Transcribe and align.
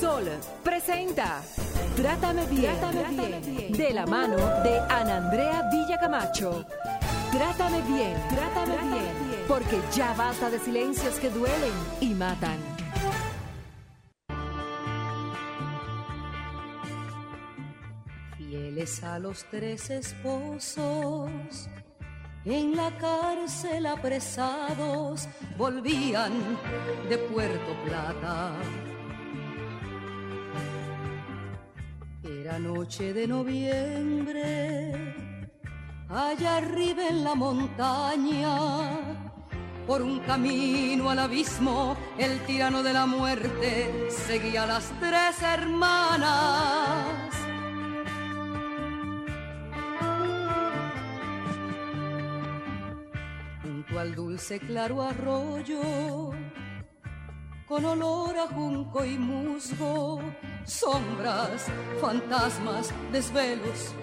Sol 0.00 0.24
presenta 0.62 1.40
Trátame 1.96 2.44
bien, 2.46 2.76
bien, 3.42 3.72
de 3.72 3.94
la 3.94 4.04
mano 4.04 4.36
de 4.62 4.78
Ana 4.90 5.16
Andrea 5.16 5.62
Villacamacho. 5.70 6.66
Trátame 7.32 7.80
bien, 7.82 8.14
trátame 8.28 8.76
bien, 8.90 9.44
porque 9.48 9.80
ya 9.94 10.12
basta 10.12 10.50
de 10.50 10.58
silencios 10.58 11.14
que 11.18 11.30
duelen 11.30 11.72
y 12.00 12.12
matan. 12.12 12.58
Fieles 18.36 19.02
a 19.02 19.18
los 19.18 19.44
tres 19.50 19.88
esposos 19.88 21.30
en 22.44 22.76
la 22.76 22.90
cárcel 22.98 23.86
apresados 23.86 25.26
volvían 25.56 26.32
de 27.08 27.16
Puerto 27.16 27.74
Plata. 27.84 28.52
Noche 32.58 33.12
de 33.12 33.28
noviembre, 33.28 35.14
allá 36.08 36.56
arriba 36.56 37.06
en 37.08 37.22
la 37.22 37.34
montaña, 37.34 38.98
por 39.86 40.00
un 40.00 40.20
camino 40.20 41.10
al 41.10 41.18
abismo, 41.18 41.96
el 42.16 42.40
tirano 42.46 42.82
de 42.82 42.92
la 42.94 43.04
muerte 43.04 44.08
seguía 44.08 44.62
a 44.62 44.66
las 44.66 44.90
tres 45.00 45.42
hermanas. 45.42 47.06
Al 53.98 54.14
dulce 54.14 54.60
claro 54.60 55.02
arroyo, 55.02 56.30
con 57.66 57.84
olor 57.84 58.38
a 58.38 58.46
junco 58.46 59.04
y 59.04 59.18
musgo, 59.18 60.20
sombras, 60.66 61.66
fantasmas, 62.00 62.92
desvelos. 63.12 63.94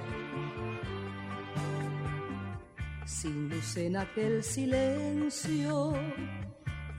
Sin 3.05 3.49
luz 3.49 3.77
en 3.77 3.97
aquel 3.97 4.43
silencio, 4.43 5.93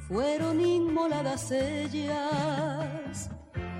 fueron 0.07 0.61
inmoladas 0.61 1.51
ellas. 1.51 3.31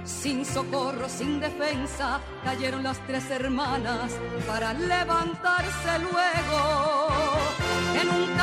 Sin 0.05 0.45
socorro, 0.45 1.09
sin 1.09 1.41
defensa, 1.41 2.21
cayeron 2.45 2.83
las 2.83 2.99
tres 3.07 3.31
hermanas 3.31 4.13
para 4.47 4.75
levantarse 4.75 5.99
luego 6.01 7.09
en 8.01 8.09
un 8.11 8.37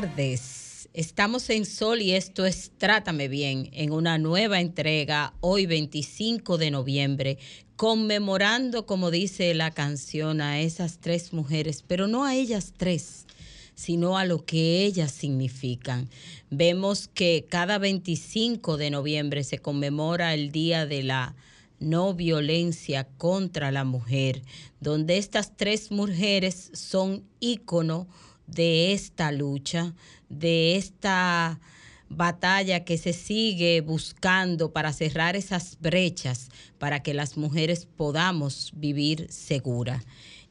tardes. 0.00 0.88
Estamos 0.94 1.50
en 1.50 1.66
Sol 1.66 2.00
y 2.00 2.12
esto 2.12 2.46
es 2.46 2.70
Trátame 2.78 3.26
Bien 3.26 3.68
en 3.72 3.90
una 3.90 4.16
nueva 4.16 4.60
entrega 4.60 5.34
hoy 5.40 5.66
25 5.66 6.56
de 6.56 6.70
noviembre, 6.70 7.38
conmemorando, 7.74 8.86
como 8.86 9.10
dice 9.10 9.52
la 9.54 9.72
canción, 9.72 10.40
a 10.40 10.60
esas 10.60 10.98
tres 10.98 11.32
mujeres, 11.32 11.82
pero 11.84 12.06
no 12.06 12.24
a 12.24 12.36
ellas 12.36 12.74
tres, 12.76 13.26
sino 13.74 14.16
a 14.16 14.24
lo 14.24 14.44
que 14.44 14.84
ellas 14.84 15.10
significan. 15.10 16.08
Vemos 16.48 17.08
que 17.08 17.46
cada 17.48 17.78
25 17.78 18.76
de 18.76 18.90
noviembre 18.90 19.42
se 19.42 19.58
conmemora 19.58 20.32
el 20.32 20.52
Día 20.52 20.86
de 20.86 21.02
la 21.02 21.34
no 21.80 22.14
violencia 22.14 23.08
contra 23.18 23.72
la 23.72 23.82
mujer, 23.82 24.42
donde 24.78 25.18
estas 25.18 25.56
tres 25.56 25.90
mujeres 25.90 26.70
son 26.72 27.24
ícono 27.40 28.06
de 28.48 28.92
esta 28.92 29.30
lucha, 29.30 29.94
de 30.28 30.76
esta 30.76 31.60
batalla 32.08 32.84
que 32.84 32.96
se 32.96 33.12
sigue 33.12 33.80
buscando 33.82 34.72
para 34.72 34.92
cerrar 34.92 35.36
esas 35.36 35.78
brechas 35.80 36.48
para 36.78 37.02
que 37.02 37.14
las 37.14 37.36
mujeres 37.36 37.86
podamos 37.86 38.72
vivir 38.74 39.26
segura. 39.30 40.02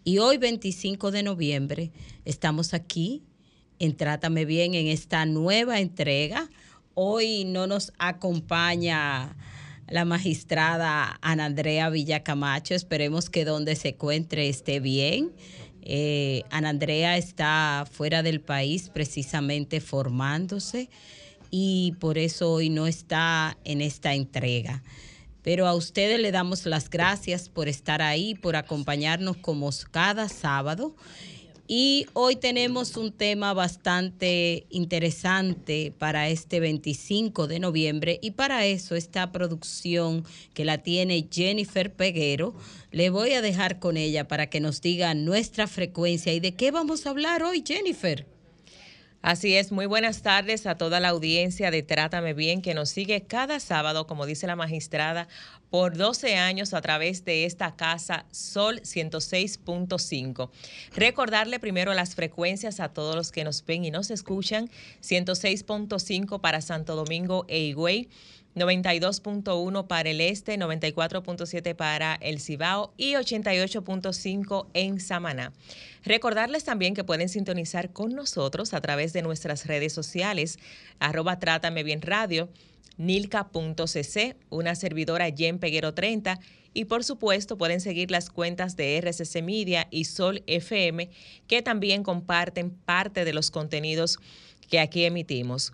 Y 0.04 0.20
hoy 0.20 0.38
25 0.38 1.12
de 1.12 1.24
noviembre 1.24 1.92
estamos 2.26 2.74
aquí 2.74 3.24
en 3.80 3.96
Trátame 3.96 4.46
Bien 4.46 4.74
en 4.76 4.88
esta 4.88 5.26
nueva 5.26 5.80
entrega. 5.80 6.50
Hoy 6.94 7.46
no 7.46 7.68
nos 7.68 7.92
acompaña 7.98 9.36
la 9.90 10.06
magistrada 10.06 11.18
Ana 11.22 11.46
Andrea 11.46 11.90
Villacamacho. 11.90 12.74
Esperemos 12.74 13.30
que 13.30 13.46
donde 13.46 13.76
se 13.76 13.90
encuentre 13.90 14.50
esté 14.50 14.80
bien. 14.80 15.32
Eh, 15.90 16.44
Ana 16.50 16.68
Andrea 16.68 17.16
está 17.16 17.88
fuera 17.90 18.22
del 18.22 18.42
país 18.42 18.90
precisamente 18.90 19.80
formándose 19.80 20.90
y 21.50 21.96
por 22.02 22.18
eso 22.18 22.52
hoy 22.52 22.70
no 22.70 22.88
está 22.88 23.58
en 23.64 23.80
esta 23.80 24.14
entrega. 24.14 24.84
Pero 25.44 25.66
a 25.66 25.74
ustedes 25.76 26.20
le 26.20 26.34
damos 26.34 26.66
las 26.66 26.90
gracias 26.90 27.48
por 27.48 27.70
estar 27.70 28.02
ahí, 28.02 28.36
por 28.36 28.58
acompañarnos 28.58 29.38
como 29.38 29.70
cada 29.90 30.28
sábado. 30.28 30.94
Y 31.68 32.06
hoy 32.14 32.38
tenemos 32.38 32.96
un 32.96 33.12
tema 33.12 33.54
bastante 33.54 34.66
interesante 34.70 35.94
para 35.98 36.30
este 36.30 36.62
25 36.62 37.48
de 37.48 37.60
noviembre 37.60 38.20
y 38.22 38.32
para 38.32 38.66
eso 38.66 38.96
esta 38.96 39.34
producción 39.34 40.24
que 40.54 40.64
la 40.64 40.78
tiene 40.78 41.28
Jennifer 41.30 41.94
Peguero, 41.94 42.56
le 42.92 43.10
voy 43.10 43.34
a 43.34 43.42
dejar 43.42 43.80
con 43.80 43.98
ella 43.98 44.30
para 44.30 44.50
que 44.50 44.62
nos 44.62 44.82
diga 44.82 45.14
nuestra 45.14 45.68
frecuencia 45.68 46.34
y 46.34 46.40
de 46.40 46.56
qué 46.56 46.72
vamos 46.72 47.06
a 47.06 47.10
hablar 47.10 47.44
hoy, 47.44 47.62
Jennifer. 47.68 48.37
Así 49.28 49.58
es, 49.58 49.74
muy 49.74 49.88
buenas 49.88 50.22
tardes 50.22 50.66
a 50.68 50.76
toda 50.78 51.02
la 51.02 51.10
audiencia 51.10 51.70
de 51.70 51.84
Trátame 51.84 52.34
Bien 52.34 52.62
que 52.62 52.74
nos 52.74 52.88
sigue 52.88 53.24
cada 53.24 53.60
sábado, 53.60 54.08
como 54.08 54.26
dice 54.26 54.48
la 54.48 54.56
magistrada, 54.56 55.28
por 55.70 55.98
12 55.98 56.38
años 56.38 56.74
a 56.74 56.80
través 56.80 57.26
de 57.26 57.44
esta 57.44 57.76
casa 57.76 58.26
Sol 58.32 58.80
106.5. 58.84 60.50
Recordarle 60.96 61.60
primero 61.60 61.94
las 61.94 62.16
frecuencias 62.16 62.80
a 62.80 62.88
todos 62.88 63.18
los 63.18 63.34
que 63.34 63.44
nos 63.44 63.66
ven 63.66 63.84
y 63.84 63.92
nos 63.92 64.12
escuchan, 64.12 64.70
106.5 65.02 66.40
para 66.40 66.62
Santo 66.62 66.96
Domingo 66.96 67.44
e 67.50 67.60
Higüey. 67.60 68.08
92.1 68.58 69.88
para 69.88 70.10
el 70.10 70.22
este, 70.22 70.58
94.7 70.58 71.76
para 71.76 72.16
el 72.16 72.40
Cibao 72.40 72.94
y 72.98 73.14
88.5 73.14 74.68
en 74.74 75.00
Samaná. 75.00 75.54
Recordarles 76.04 76.64
también 76.64 76.94
que 76.94 77.04
pueden 77.04 77.30
sintonizar 77.30 77.92
con 77.92 78.14
nosotros 78.14 78.74
a 78.74 78.82
través 78.82 79.14
de 79.14 79.22
nuestras 79.22 79.68
redes 79.68 79.94
sociales, 79.94 80.60
arroba 81.00 81.40
Trátame 81.40 81.84
Bien 81.84 82.02
Radio, 82.02 82.50
nilca.cc, 82.98 84.36
una 84.50 84.76
servidora 84.76 85.30
Jen 85.30 85.60
Peguero 85.60 85.94
30 85.94 86.40
y 86.74 86.86
por 86.86 87.04
supuesto 87.04 87.58
pueden 87.58 87.82
seguir 87.82 88.12
las 88.12 88.30
cuentas 88.30 88.76
de 88.76 88.98
RCC 88.98 89.42
Media 89.42 89.88
y 89.92 90.06
Sol 90.06 90.44
FM 90.48 91.10
que 91.48 91.62
también 91.62 92.04
comparten 92.04 92.72
parte 92.72 93.26
de 93.26 93.34
los 93.34 93.52
contenidos 93.52 94.20
que 94.70 94.80
aquí 94.80 95.06
emitimos. 95.06 95.72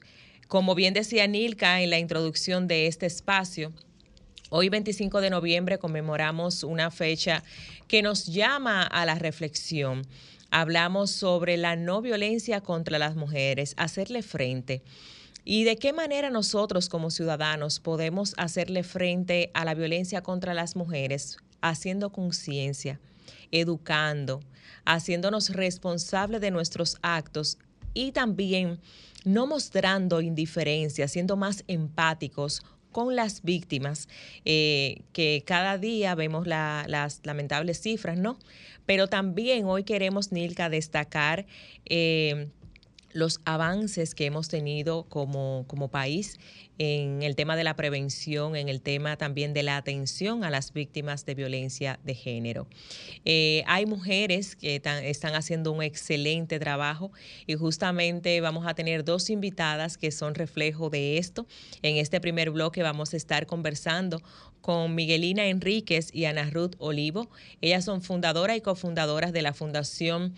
Como 0.53 0.75
bien 0.75 0.93
decía 0.93 1.25
Nilka 1.25 1.81
en 1.81 1.89
la 1.89 1.97
introducción 1.97 2.67
de 2.67 2.85
este 2.85 3.07
espacio, 3.07 3.73
Hoy 4.51 4.69
25 4.69 5.19
de 5.19 5.31
noviembre 5.31 5.79
conmemoramos 5.79 6.63
una 6.63 6.91
fecha 6.91 7.43
que 7.87 8.03
nos 8.03 8.27
llama 8.27 8.83
a 8.83 9.03
la 9.03 9.15
reflexión. 9.15 10.05
Hablamos 10.51 11.09
sobre 11.09 11.57
la 11.57 11.75
no 11.75 12.03
violencia 12.03 12.61
contra 12.61 12.99
las 12.99 13.15
mujeres, 13.15 13.73
hacerle 13.77 14.21
frente. 14.21 14.83
¿Y 15.43 15.63
de 15.63 15.75
qué 15.77 15.91
manera 15.91 16.29
nosotros 16.29 16.87
como 16.87 17.09
ciudadanos 17.09 17.79
podemos 17.79 18.35
hacerle 18.37 18.83
frente 18.83 19.49
a 19.55 19.65
la 19.65 19.73
violencia 19.73 20.21
contra 20.21 20.53
las 20.53 20.75
mujeres? 20.75 21.37
Haciendo 21.61 22.11
conciencia, 22.11 22.99
educando, 23.49 24.39
haciéndonos 24.85 25.49
responsables 25.49 26.41
de 26.41 26.51
nuestros 26.51 26.99
actos 27.01 27.57
y 27.93 28.11
también 28.11 28.79
no 29.23 29.47
mostrando 29.47 30.21
indiferencia, 30.21 31.07
siendo 31.07 31.35
más 31.37 31.63
empáticos 31.67 32.63
con 32.91 33.15
las 33.15 33.41
víctimas, 33.41 34.07
eh, 34.45 35.01
que 35.11 35.43
cada 35.45 35.77
día 35.77 36.15
vemos 36.15 36.47
las 36.47 37.21
lamentables 37.23 37.81
cifras, 37.81 38.17
¿no? 38.17 38.37
Pero 38.85 39.07
también 39.07 39.65
hoy 39.65 39.83
queremos, 39.83 40.31
Nilka, 40.31 40.69
destacar 40.69 41.45
eh, 41.85 42.49
los 43.13 43.39
avances 43.45 44.15
que 44.15 44.25
hemos 44.25 44.47
tenido 44.47 45.03
como, 45.03 45.65
como 45.67 45.89
país 45.89 46.37
en 46.79 47.21
el 47.21 47.35
tema 47.35 47.55
de 47.55 47.63
la 47.63 47.75
prevención, 47.75 48.55
en 48.55 48.67
el 48.67 48.81
tema 48.81 49.15
también 49.15 49.53
de 49.53 49.63
la 49.63 49.77
atención 49.77 50.43
a 50.43 50.49
las 50.49 50.73
víctimas 50.73 51.25
de 51.25 51.35
violencia 51.35 51.99
de 52.03 52.15
género. 52.15 52.67
Eh, 53.25 53.63
hay 53.67 53.85
mujeres 53.85 54.55
que 54.55 54.81
están 55.03 55.35
haciendo 55.35 55.71
un 55.71 55.83
excelente 55.83 56.59
trabajo 56.59 57.11
y 57.45 57.53
justamente 57.55 58.41
vamos 58.41 58.65
a 58.65 58.73
tener 58.73 59.03
dos 59.03 59.29
invitadas 59.29 59.97
que 59.97 60.11
son 60.11 60.33
reflejo 60.33 60.89
de 60.89 61.17
esto. 61.17 61.45
En 61.83 61.97
este 61.97 62.19
primer 62.19 62.49
bloque 62.49 62.81
vamos 62.81 63.13
a 63.13 63.17
estar 63.17 63.45
conversando 63.45 64.21
con 64.61 64.95
Miguelina 64.95 65.45
Enríquez 65.47 66.09
y 66.13 66.25
Ana 66.25 66.49
Ruth 66.49 66.75
Olivo. 66.79 67.29
Ellas 67.61 67.83
son 67.85 68.01
fundadoras 68.01 68.57
y 68.57 68.61
cofundadoras 68.61 69.33
de 69.33 69.41
la 69.41 69.53
Fundación 69.53 70.33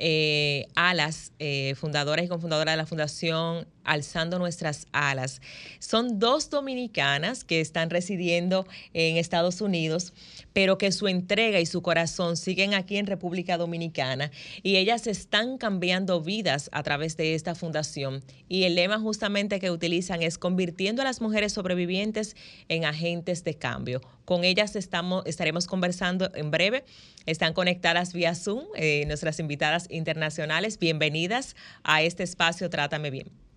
eh, 0.00 0.66
Alas, 0.74 1.32
eh, 1.38 1.74
fundadoras 1.76 2.24
y 2.24 2.28
cofundadoras 2.28 2.72
de 2.72 2.76
la 2.78 2.86
Fundación 2.86 3.66
Alzando 3.84 4.38
Nuestras 4.38 4.86
Alas. 4.92 5.40
Son 5.78 6.18
dos 6.18 6.50
dominicanas 6.50 7.44
que 7.44 7.60
están 7.60 7.90
residiendo 7.90 8.66
en 8.94 9.16
Estados 9.16 9.60
Unidos, 9.60 10.12
pero 10.52 10.78
que 10.78 10.92
su 10.92 11.08
entrega 11.08 11.60
y 11.60 11.66
su 11.66 11.82
corazón 11.82 12.36
siguen 12.36 12.74
aquí 12.74 12.96
en 12.96 13.06
República 13.06 13.56
Dominicana 13.56 14.30
y 14.62 14.76
ellas 14.76 15.06
están 15.06 15.58
cambiando 15.58 16.20
vidas 16.20 16.68
a 16.72 16.82
través 16.82 17.16
de 17.16 17.34
esta 17.34 17.54
fundación. 17.54 18.22
Y 18.48 18.64
el 18.64 18.74
lema 18.74 18.98
justamente 18.98 19.60
que 19.60 19.70
utilizan 19.70 20.22
es 20.22 20.38
convirtiendo 20.38 21.02
a 21.02 21.04
las 21.04 21.20
mujeres 21.20 21.52
sobrevivientes 21.52 22.36
en 22.68 22.84
agentes 22.84 23.44
de 23.44 23.54
cambio. 23.54 24.00
Con 24.24 24.44
ellas 24.44 24.76
estamos, 24.76 25.24
estaremos 25.26 25.66
conversando 25.66 26.30
en 26.34 26.50
breve. 26.50 26.84
Están 27.26 27.52
conectadas 27.52 28.12
vía 28.12 28.34
Zoom, 28.34 28.64
eh, 28.76 29.04
nuestras 29.06 29.40
invitadas 29.40 29.86
internacionales. 29.90 30.78
Bienvenidas 30.78 31.56
a 31.82 32.02
este 32.02 32.22
espacio 32.22 32.70
Trátame 32.70 33.10
Bien. 33.10 33.49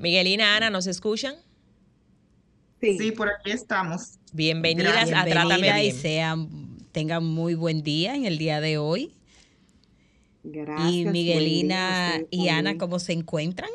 Miguelina, 0.00 0.56
Ana, 0.56 0.70
¿nos 0.70 0.86
escuchan? 0.86 1.34
Sí, 2.80 3.12
por 3.12 3.28
aquí 3.28 3.50
estamos. 3.50 4.18
Bienvenidas 4.32 5.12
a 5.12 5.26
Trátame 5.26 5.60
Bien. 5.60 5.78
y 5.80 5.90
sean, 5.90 6.78
tengan 6.90 7.22
muy 7.22 7.54
buen 7.54 7.82
día 7.82 8.14
en 8.14 8.24
el 8.24 8.38
día 8.38 8.62
de 8.62 8.78
hoy. 8.78 9.14
Gracias. 10.42 10.90
Y 10.90 11.04
Miguelina 11.04 12.18
y 12.30 12.48
Ana, 12.48 12.78
¿cómo 12.78 12.98
se 12.98 13.12
encuentran? 13.12 13.68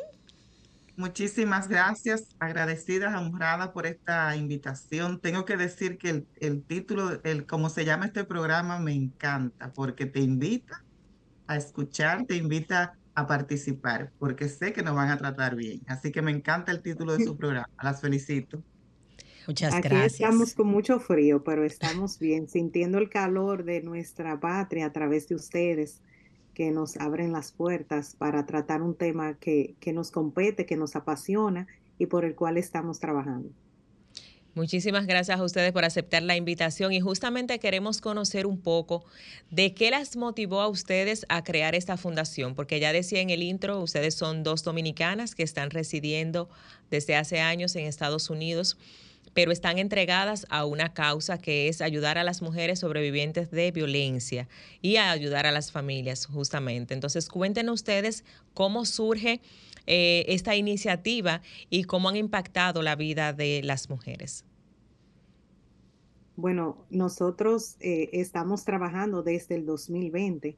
Muchísimas 0.97 1.67
gracias, 1.67 2.23
agradecidas, 2.39 3.15
honradas 3.15 3.69
por 3.69 3.85
esta 3.85 4.35
invitación. 4.35 5.19
Tengo 5.19 5.45
que 5.45 5.57
decir 5.57 5.99
que 5.99 6.09
el, 6.09 6.27
el 6.37 6.63
título, 6.63 7.21
el 7.23 7.45
cómo 7.45 7.69
se 7.69 7.85
llama 7.85 8.07
este 8.07 8.23
programa, 8.23 8.79
me 8.79 8.93
encanta 8.93 9.71
porque 9.73 10.07
te 10.07 10.21
invita 10.21 10.83
a 11.45 11.55
escuchar, 11.55 12.25
te 12.25 12.35
invita 12.35 12.97
a 13.15 13.27
participar, 13.27 14.11
porque 14.19 14.49
sé 14.49 14.73
que 14.73 14.83
nos 14.83 14.95
van 14.95 15.09
a 15.09 15.17
tratar 15.17 15.55
bien. 15.55 15.81
Así 15.87 16.11
que 16.11 16.21
me 16.21 16.31
encanta 16.31 16.71
el 16.71 16.81
título 16.81 17.17
de 17.17 17.23
su 17.23 17.35
programa. 17.37 17.69
Las 17.81 18.01
felicito. 18.01 18.61
Muchas 19.47 19.73
Aquí 19.73 19.95
Estamos 19.95 20.53
con 20.53 20.67
mucho 20.67 20.99
frío, 20.99 21.43
pero 21.43 21.63
estamos 21.63 22.19
bien, 22.19 22.49
sintiendo 22.49 22.97
el 22.97 23.09
calor 23.09 23.63
de 23.63 23.81
nuestra 23.81 24.39
patria 24.39 24.87
a 24.87 24.91
través 24.91 25.27
de 25.27 25.35
ustedes 25.35 26.01
que 26.53 26.71
nos 26.71 26.97
abren 26.97 27.31
las 27.31 27.51
puertas 27.51 28.15
para 28.15 28.45
tratar 28.45 28.81
un 28.81 28.95
tema 28.95 29.35
que, 29.35 29.75
que 29.79 29.93
nos 29.93 30.09
compete, 30.09 30.65
que 30.65 30.77
nos 30.77 30.95
apasiona 30.95 31.67
y 31.97 32.07
por 32.07 32.25
el 32.25 32.33
cual 32.33 32.57
estamos 32.57 32.99
trabajando. 32.99 33.49
Muchísimas 34.55 35.05
gracias 35.05 35.37
a 35.37 35.43
ustedes 35.43 35.73
por 35.73 35.83
aceptar 35.83 36.23
la 36.23 36.37
invitación 36.37 36.93
y 36.93 37.01
justamente 37.01 37.59
queremos 37.59 37.99
conocer 37.99 38.47
un 38.47 38.57
poco 38.57 39.03
de 39.51 39.73
qué 39.73 39.91
las 39.91 40.15
motivó 40.15 40.61
a 40.61 40.69
ustedes 40.69 41.25
a 41.27 41.43
crear 41.43 41.75
esta 41.75 41.97
fundación, 41.97 42.55
porque 42.55 42.79
ya 42.79 42.93
decía 42.93 43.19
en 43.19 43.31
el 43.31 43.43
intro, 43.43 43.81
ustedes 43.81 44.15
son 44.15 44.43
dos 44.43 44.63
dominicanas 44.63 45.35
que 45.35 45.43
están 45.43 45.71
residiendo 45.71 46.49
desde 46.89 47.17
hace 47.17 47.41
años 47.41 47.75
en 47.75 47.85
Estados 47.85 48.29
Unidos 48.29 48.77
pero 49.35 49.51
están 49.51 49.77
entregadas 49.77 50.47
a 50.49 50.65
una 50.65 50.93
causa 50.93 51.37
que 51.37 51.67
es 51.67 51.81
ayudar 51.81 52.17
a 52.17 52.23
las 52.23 52.41
mujeres 52.41 52.79
sobrevivientes 52.79 53.51
de 53.51 53.69
violencia 53.71 54.47
y 54.81 54.95
a 54.95 55.11
ayudar 55.11 55.45
a 55.45 55.51
las 55.51 55.73
familias, 55.73 56.25
justamente. 56.25 56.93
Entonces, 56.93 57.27
cuéntenos 57.27 57.75
ustedes 57.75 58.23
cómo 58.53 58.85
surge 58.85 59.41
eh, 59.87 60.23
esta 60.29 60.55
iniciativa 60.55 61.41
y 61.69 61.83
cómo 61.83 62.07
han 62.07 62.15
impactado 62.15 62.81
la 62.81 62.95
vida 62.95 63.33
de 63.33 63.61
las 63.61 63.89
mujeres. 63.89 64.45
Bueno, 66.37 66.85
nosotros 66.89 67.75
eh, 67.81 68.09
estamos 68.13 68.63
trabajando 68.63 69.21
desde 69.21 69.55
el 69.55 69.65
2020 69.65 70.55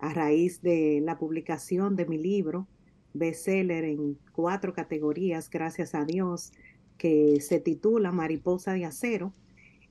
a 0.00 0.12
raíz 0.12 0.62
de 0.62 1.00
la 1.00 1.16
publicación 1.16 1.94
de 1.94 2.06
mi 2.06 2.18
libro, 2.18 2.66
bestseller 3.14 3.84
en 3.84 4.18
cuatro 4.32 4.74
categorías, 4.74 5.48
gracias 5.48 5.94
a 5.94 6.04
Dios, 6.04 6.52
que 6.98 7.40
se 7.40 7.60
titula 7.60 8.12
Mariposa 8.12 8.72
de 8.72 8.84
Acero. 8.84 9.32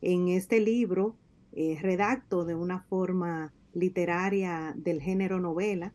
En 0.01 0.27
este 0.27 0.59
libro 0.59 1.15
eh, 1.53 1.77
redacto 1.81 2.45
de 2.45 2.55
una 2.55 2.81
forma 2.81 3.53
literaria 3.73 4.73
del 4.75 5.01
género 5.01 5.39
novela 5.39 5.93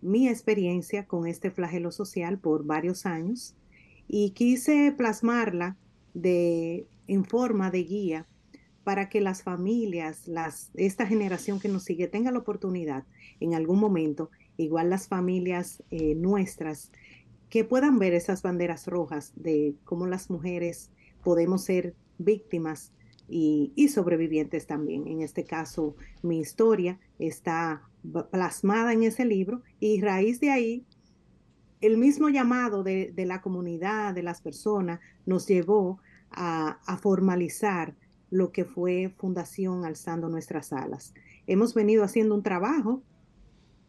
mi 0.00 0.28
experiencia 0.28 1.06
con 1.06 1.26
este 1.26 1.50
flagelo 1.50 1.90
social 1.90 2.38
por 2.38 2.64
varios 2.64 3.06
años 3.06 3.54
y 4.06 4.30
quise 4.30 4.92
plasmarla 4.96 5.76
de, 6.14 6.86
en 7.06 7.24
forma 7.24 7.70
de 7.70 7.84
guía 7.84 8.26
para 8.84 9.08
que 9.08 9.20
las 9.20 9.42
familias, 9.42 10.26
las, 10.26 10.70
esta 10.74 11.06
generación 11.06 11.60
que 11.60 11.68
nos 11.68 11.84
sigue 11.84 12.06
tenga 12.06 12.30
la 12.30 12.38
oportunidad 12.38 13.04
en 13.40 13.54
algún 13.54 13.78
momento, 13.78 14.30
igual 14.56 14.88
las 14.88 15.08
familias 15.08 15.82
eh, 15.90 16.14
nuestras, 16.14 16.90
que 17.50 17.64
puedan 17.64 17.98
ver 17.98 18.14
esas 18.14 18.42
banderas 18.42 18.86
rojas 18.86 19.32
de 19.36 19.74
cómo 19.84 20.06
las 20.06 20.30
mujeres 20.30 20.90
podemos 21.22 21.64
ser 21.64 21.94
víctimas 22.18 22.92
y, 23.28 23.88
sobrevivientes 23.88 24.66
también. 24.66 25.06
En 25.06 25.20
este 25.20 25.44
caso, 25.44 25.96
mi 26.22 26.40
historia 26.40 26.98
está 27.18 27.82
plasmada 28.30 28.92
en 28.92 29.02
ese 29.02 29.24
libro 29.24 29.62
y 29.80 30.00
raíz 30.00 30.40
de 30.40 30.50
ahí, 30.50 30.86
el 31.80 31.96
mismo 31.96 32.28
llamado 32.28 32.82
de, 32.82 33.12
la 33.16 33.40
comunidad, 33.40 34.14
de 34.14 34.22
las 34.22 34.40
personas, 34.40 35.00
nos 35.26 35.46
llevó 35.46 36.00
a, 36.30 36.78
formalizar 37.00 37.94
lo 38.30 38.50
que 38.50 38.64
fue 38.64 39.14
Fundación 39.16 39.84
Alzando 39.84 40.28
Nuestras 40.28 40.72
Alas. 40.72 41.14
Hemos 41.46 41.74
venido 41.74 42.04
haciendo 42.04 42.34
un 42.34 42.42
trabajo. 42.42 43.02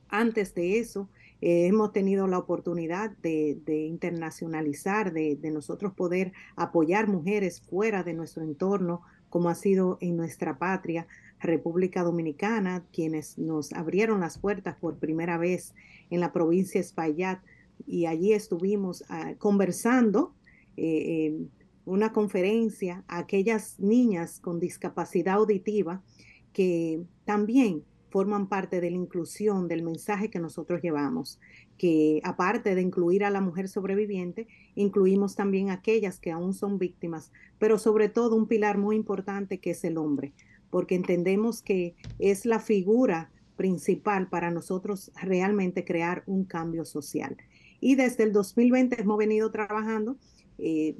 Antes 0.07 0.53
de 0.55 0.79
eso, 0.79 1.09
eh, 1.41 1.67
hemos 1.67 1.93
tenido 1.93 2.27
la 2.27 2.37
oportunidad 2.37 3.11
de, 3.21 3.61
internacionalizar, 3.87 5.13
de, 5.13 5.37
nosotros 5.51 5.93
poder 5.93 6.33
apoyar 6.55 7.07
mujeres 7.07 7.61
fuera 7.61 8.03
de 8.03 8.13
nuestro 8.13 8.43
entorno, 8.43 9.01
como 9.29 9.49
ha 9.49 9.55
sido 9.55 9.97
en 10.01 10.17
nuestra 10.17 10.57
patria, 10.57 11.07
República 11.39 12.03
Dominicana, 12.03 12.83
quienes 12.91 13.37
nos 13.37 13.71
abrieron 13.71 14.19
las 14.19 14.37
puertas 14.37 14.75
por 14.75 14.97
primera 14.97 15.37
vez 15.37 15.73
en 16.09 16.19
la 16.19 16.33
provincia 16.33 16.81
de 16.81 16.85
Espaillat 16.85 17.39
y 17.87 18.07
allí 18.07 18.33
estuvimos 18.33 19.05
ah, 19.07 19.35
conversando 19.37 20.33
eh, 20.75 21.33
una 21.85 22.11
conferencia 22.11 23.03
a 23.07 23.19
aquellas 23.19 23.79
niñas 23.79 24.39
con 24.41 24.59
discapacidad 24.59 25.35
auditiva 25.35 26.03
que 26.51 27.01
también 27.25 27.83
forman 28.09 28.47
parte 28.47 28.81
de 28.81 28.91
la 28.91 28.97
inclusión 28.97 29.67
del 29.67 29.83
mensaje 29.83 30.29
que 30.29 30.39
nosotros 30.39 30.81
llevamos, 30.81 31.39
que 31.77 32.21
aparte 32.23 32.75
de 32.75 32.81
incluir 32.81 33.23
a 33.23 33.29
la 33.29 33.41
mujer 33.41 33.67
sobreviviente, 33.67 34.47
incluimos 34.75 35.35
también 35.35 35.69
a 35.69 35.73
aquellas 35.73 36.19
que 36.19 36.31
aún 36.31 36.53
son 36.53 36.79
víctimas, 36.79 37.31
pero 37.57 37.77
sobre 37.77 38.09
todo 38.09 38.35
un 38.35 38.47
pilar 38.47 38.77
muy 38.77 38.95
importante 38.95 39.59
que 39.59 39.71
es 39.71 39.83
el 39.83 39.97
hombre, 39.97 40.33
porque 40.69 40.95
entendemos 40.95 41.61
que 41.61 41.95
es 42.19 42.45
la 42.45 42.59
figura 42.59 43.31
principal 43.55 44.29
para 44.29 44.51
nosotros 44.51 45.11
realmente 45.21 45.83
crear 45.83 46.23
un 46.25 46.45
cambio 46.45 46.85
social. 46.85 47.37
Y 47.81 47.95
desde 47.95 48.23
el 48.23 48.33
2020 48.33 49.01
hemos 49.01 49.17
venido 49.17 49.51
trabajando, 49.51 50.17
eh, 50.57 50.95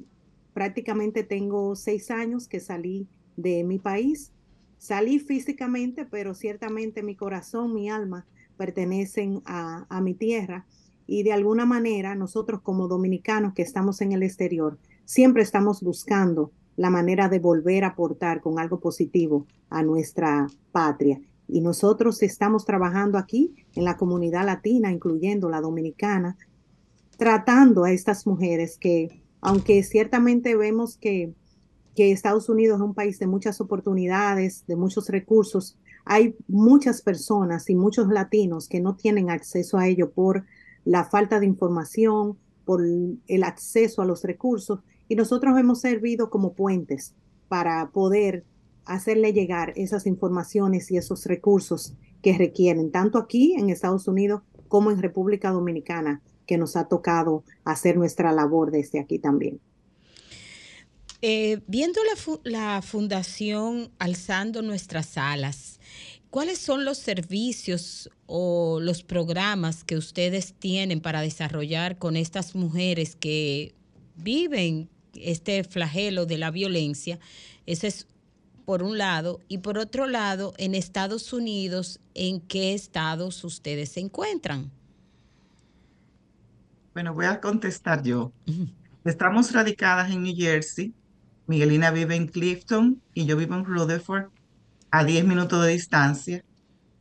prácticamente 0.54 1.24
tengo 1.24 1.76
seis 1.76 2.12
años 2.12 2.48
que 2.48 2.60
salí 2.60 3.08
de 3.38 3.64
mi 3.64 3.80
país, 3.80 4.32
salí 4.80 5.20
físicamente, 5.20 6.06
pero 6.06 6.34
ciertamente 6.34 7.04
mi 7.04 7.16
corazón, 7.16 7.76
mi 7.76 7.90
alma 7.90 8.26
pertenecen 8.58 9.44
a, 9.46 9.86
a 9.90 10.02
mi 10.02 10.16
tierra 10.16 10.66
y 11.06 11.24
de 11.24 11.34
alguna 11.34 11.66
manera 11.66 12.16
nosotros 12.16 12.62
como 12.62 12.88
dominicanos 12.88 13.54
que 13.54 13.62
estamos 13.62 14.02
en 14.02 14.14
el 14.14 14.24
exterior, 14.24 14.80
siempre 15.06 15.44
estamos 15.44 15.82
buscando 15.82 16.52
la 16.76 16.90
manera 16.90 17.28
de 17.28 17.40
volver 17.40 17.84
a 17.84 17.90
aportar 17.90 18.42
con 18.42 18.58
algo 18.58 18.80
positivo 18.80 19.46
a 19.70 19.84
nuestra 19.84 20.48
patria. 20.72 21.20
Y 21.48 21.62
nosotros 21.62 22.22
estamos 22.22 22.64
trabajando 22.64 23.18
aquí 23.18 23.54
en 23.76 23.84
la 23.84 23.98
comunidad 23.98 24.46
latina, 24.46 24.92
incluyendo 24.92 25.50
la 25.50 25.62
dominicana, 25.62 26.38
tratando 27.18 27.84
a 27.84 27.92
estas 27.92 28.26
mujeres 28.26 28.78
que, 28.78 29.24
aunque 29.42 29.84
ciertamente 29.84 30.56
vemos 30.56 30.96
que, 30.96 31.34
que 32.00 32.14
Estados 32.14 32.48
Unidos 32.48 32.78
es 32.78 32.82
un 32.82 32.94
país 32.94 33.20
de 33.20 33.28
muchas 33.28 33.60
oportunidades, 33.60 34.64
de 34.68 34.78
muchos 34.78 35.10
recursos, 35.10 35.78
hay 36.06 36.34
muchas 36.48 37.02
personas 37.02 37.70
y 37.70 37.76
muchos 37.76 38.08
latinos 38.08 38.70
que 38.70 38.80
no 38.80 38.96
tienen 38.96 39.30
acceso 39.30 39.78
a 39.78 39.86
ello 39.86 40.10
por 40.10 40.46
la 40.86 41.04
falta 41.04 41.42
de 41.42 41.46
información, 41.46 42.38
por 42.64 42.86
el 42.86 43.44
acceso 43.44 44.02
a 44.02 44.06
los 44.06 44.24
recursos 44.24 44.80
y 45.10 45.16
nosotros 45.18 45.60
hemos 45.60 45.82
servido 45.82 46.30
como 46.30 46.54
puentes 46.54 47.16
para 47.50 47.90
poder 47.90 48.46
hacerle 48.86 49.34
llegar 49.34 49.74
esas 49.76 50.08
informaciones 50.08 50.90
y 50.92 50.96
esos 50.96 51.26
recursos 51.26 51.96
que 52.22 52.38
requieren, 52.38 52.92
tanto 52.92 53.18
aquí 53.18 53.56
en 53.60 53.70
Estados 53.70 54.08
Unidos 54.08 54.42
como 54.70 54.90
en 54.90 55.02
República 55.02 55.52
Dominicana, 55.52 56.22
que 56.48 56.58
nos 56.58 56.78
ha 56.78 56.86
tocado 56.86 57.44
hacer 57.66 57.98
nuestra 57.98 58.32
labor 58.32 58.72
desde 58.72 59.02
aquí 59.02 59.20
también. 59.20 59.60
Eh, 61.22 61.60
viendo 61.68 62.00
la, 62.04 62.50
la 62.50 62.82
fundación 62.82 63.92
Alzando 64.00 64.62
Nuestras 64.62 65.18
Alas, 65.18 65.80
¿Cuáles 66.30 66.60
son 66.60 66.86
los 66.86 67.00
servicios 67.00 68.08
o 68.28 68.80
los 68.80 69.02
programas 69.02 69.84
que 69.84 69.98
ustedes 69.98 70.54
tienen 70.54 71.02
para 71.02 71.22
desarrollar 71.22 71.98
con 71.98 72.16
estas 72.16 72.54
mujeres 72.54 73.16
que 73.16 73.74
viven 74.16 74.90
este 75.16 75.64
flagelo 75.64 76.28
de 76.28 76.38
la 76.38 76.52
violencia? 76.52 77.18
Ese 77.66 77.88
es 77.88 78.08
por 78.64 78.84
un 78.84 79.00
lado. 79.00 79.40
Y 79.48 79.58
por 79.58 79.80
otro 79.80 80.06
lado, 80.06 80.54
en 80.58 80.76
Estados 80.76 81.34
Unidos, 81.34 82.00
¿en 82.14 82.42
qué 82.42 82.76
estados 82.76 83.44
ustedes 83.44 83.90
se 83.90 84.02
encuentran? 84.02 84.70
Bueno, 86.94 87.16
voy 87.16 87.26
a 87.26 87.42
contestar 87.42 88.04
yo. 88.04 88.32
Estamos 89.04 89.52
radicadas 89.52 90.12
en 90.12 90.22
New 90.22 90.36
Jersey. 90.36 90.94
Miguelina 91.50 91.90
vive 91.90 92.16
en 92.16 92.28
Clifton 92.28 93.02
y 93.16 93.26
yo 93.26 93.36
vivo 93.36 93.56
en 93.56 93.66
Rutherford 93.66 94.30
a 94.92 95.04
10 95.04 95.26
minutos 95.26 95.66
de 95.66 95.72
distancia. 95.72 96.46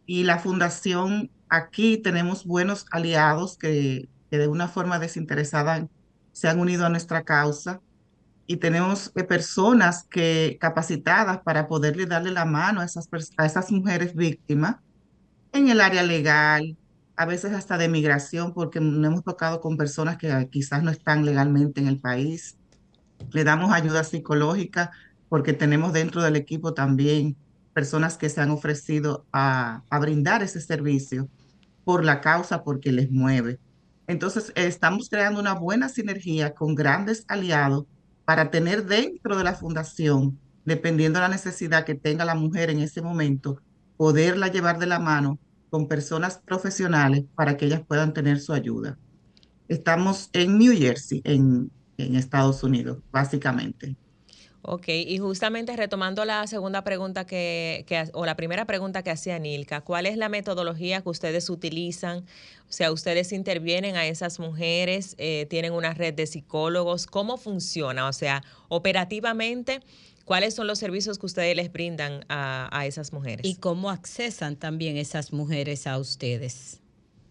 Y 0.07 0.25
la 0.25 0.39
fundación, 0.39 1.31
aquí 1.51 1.99
tenemos 1.99 2.47
buenos 2.47 2.87
aliados 2.91 3.59
que, 3.59 4.09
de 4.31 4.49
una 4.49 4.67
forma 4.67 4.99
desinteresada 4.99 5.87
se 6.33 6.49
han 6.49 6.61
unido 6.61 6.87
a 6.87 6.89
nuestra 6.89 7.25
causa 7.25 7.83
y 8.47 8.57
tenemos 8.57 9.13
eh, 9.17 9.25
personas 9.25 10.05
que 10.05 10.57
capacitadas 10.59 11.41
para 11.43 11.69
poderle 11.69 12.07
darle 12.07 12.31
la 12.31 12.47
mano 12.47 12.81
a 12.81 12.87
esas, 12.87 13.07
a 13.37 13.45
esas 13.45 13.71
mujeres 13.71 14.15
víctimas 14.15 14.77
en 15.53 15.69
el 15.69 15.83
área 15.83 16.03
legal, 16.03 16.79
a 17.17 17.27
veces 17.27 17.53
hasta 17.53 17.77
de 17.77 17.89
migración, 17.89 18.55
porque 18.55 18.81
nos 18.81 19.05
hemos 19.05 19.25
tocado 19.25 19.61
con 19.61 19.77
personas 19.77 20.17
que 20.17 20.49
quizás 20.51 20.83
no 20.83 20.91
están 20.91 21.27
legalmente 21.27 21.81
en 21.83 21.89
el 21.89 22.01
país. 22.01 22.58
Le 23.31 23.45
damos 23.45 23.73
ayuda 23.73 24.05
psicológica 24.05 24.91
porque 25.29 25.53
tenemos 25.53 25.93
dentro 25.93 26.23
del 26.23 26.37
equipo 26.37 26.75
también 26.75 27.37
personas 27.79 28.17
que 28.17 28.29
se 28.29 28.41
han 28.41 28.51
ofrecido 28.51 29.25
a, 29.33 29.83
brindar 30.01 30.43
ese 30.43 30.61
servicio 30.61 31.29
por 31.85 32.05
la 32.05 32.21
causa, 32.21 32.65
porque 32.65 32.91
les 32.91 33.11
mueve. 33.11 33.61
Entonces, 34.07 34.53
estamos 34.57 35.09
creando 35.09 35.39
una 35.39 35.55
buena 35.55 35.89
sinergia 35.89 36.55
con 36.55 36.75
grandes 36.75 37.25
aliados 37.29 37.85
para 38.25 38.51
tener 38.51 38.85
dentro 38.87 39.37
de 39.37 39.45
la 39.45 39.55
fundación, 39.55 40.39
dependiendo 40.65 41.19
de 41.19 41.27
la 41.27 41.29
necesidad 41.29 41.85
que 41.85 41.95
tenga 41.95 42.25
la 42.25 42.35
mujer 42.35 42.71
en 42.71 42.81
ese 42.81 43.01
momento, 43.01 43.61
poderla 43.97 44.49
llevar 44.49 44.79
de 44.79 44.87
la 44.87 44.99
mano 44.99 45.39
con 45.71 45.87
personas 45.87 46.39
profesionales 46.39 47.27
para 47.35 47.57
que 47.57 47.67
ellas 47.67 47.83
puedan 47.87 48.13
tener 48.13 48.41
su 48.41 48.53
ayuda. 48.53 48.99
Estamos 49.69 50.31
en 50.33 50.59
New 50.59 50.77
Jersey, 50.77 51.21
en, 51.25 51.71
en 51.99 52.17
Estados 52.17 52.63
Unidos, 52.63 52.99
básicamente. 53.13 53.97
Ok, 54.63 54.89
y 54.89 55.19
justamente 55.19 55.77
retomando 55.77 56.25
la 56.25 56.47
segunda 56.47 56.83
pregunta 56.83 57.25
que, 57.25 57.87
o 58.13 58.27
la 58.27 58.37
primera 58.37 58.67
pregunta 58.67 59.03
que 59.03 59.11
hacía 59.11 59.39
Nilka, 59.39 59.81
¿cuál 59.83 60.05
es 60.07 60.17
la 60.17 60.29
metodología 60.29 61.01
que 61.01 61.09
ustedes 61.09 61.49
utilizan? 61.49 62.25
O 62.69 62.73
sea, 62.73 62.93
ustedes 62.93 63.33
intervienen 63.33 63.97
a 63.97 64.07
esas 64.07 64.41
mujeres, 64.41 65.15
eh, 65.19 65.47
tienen 65.49 65.73
una 65.73 65.95
red 65.95 66.13
de 66.13 66.27
psicólogos, 66.27 67.07
¿cómo 67.07 67.37
funciona? 67.37 68.09
O 68.09 68.13
sea, 68.13 68.43
operativamente, 68.69 69.81
¿cuáles 70.25 70.55
son 70.55 70.67
los 70.67 70.79
servicios 70.79 71.19
que 71.19 71.27
ustedes 71.27 71.57
les 71.57 71.73
brindan 71.73 72.25
a, 72.29 72.69
a 72.77 72.85
esas 72.85 73.13
mujeres? 73.13 73.47
Y 73.47 73.57
cómo 73.57 73.91
accesan 73.91 74.57
también 74.57 74.97
esas 74.97 75.33
mujeres 75.33 75.87
a 75.87 75.99
ustedes. 75.99 76.81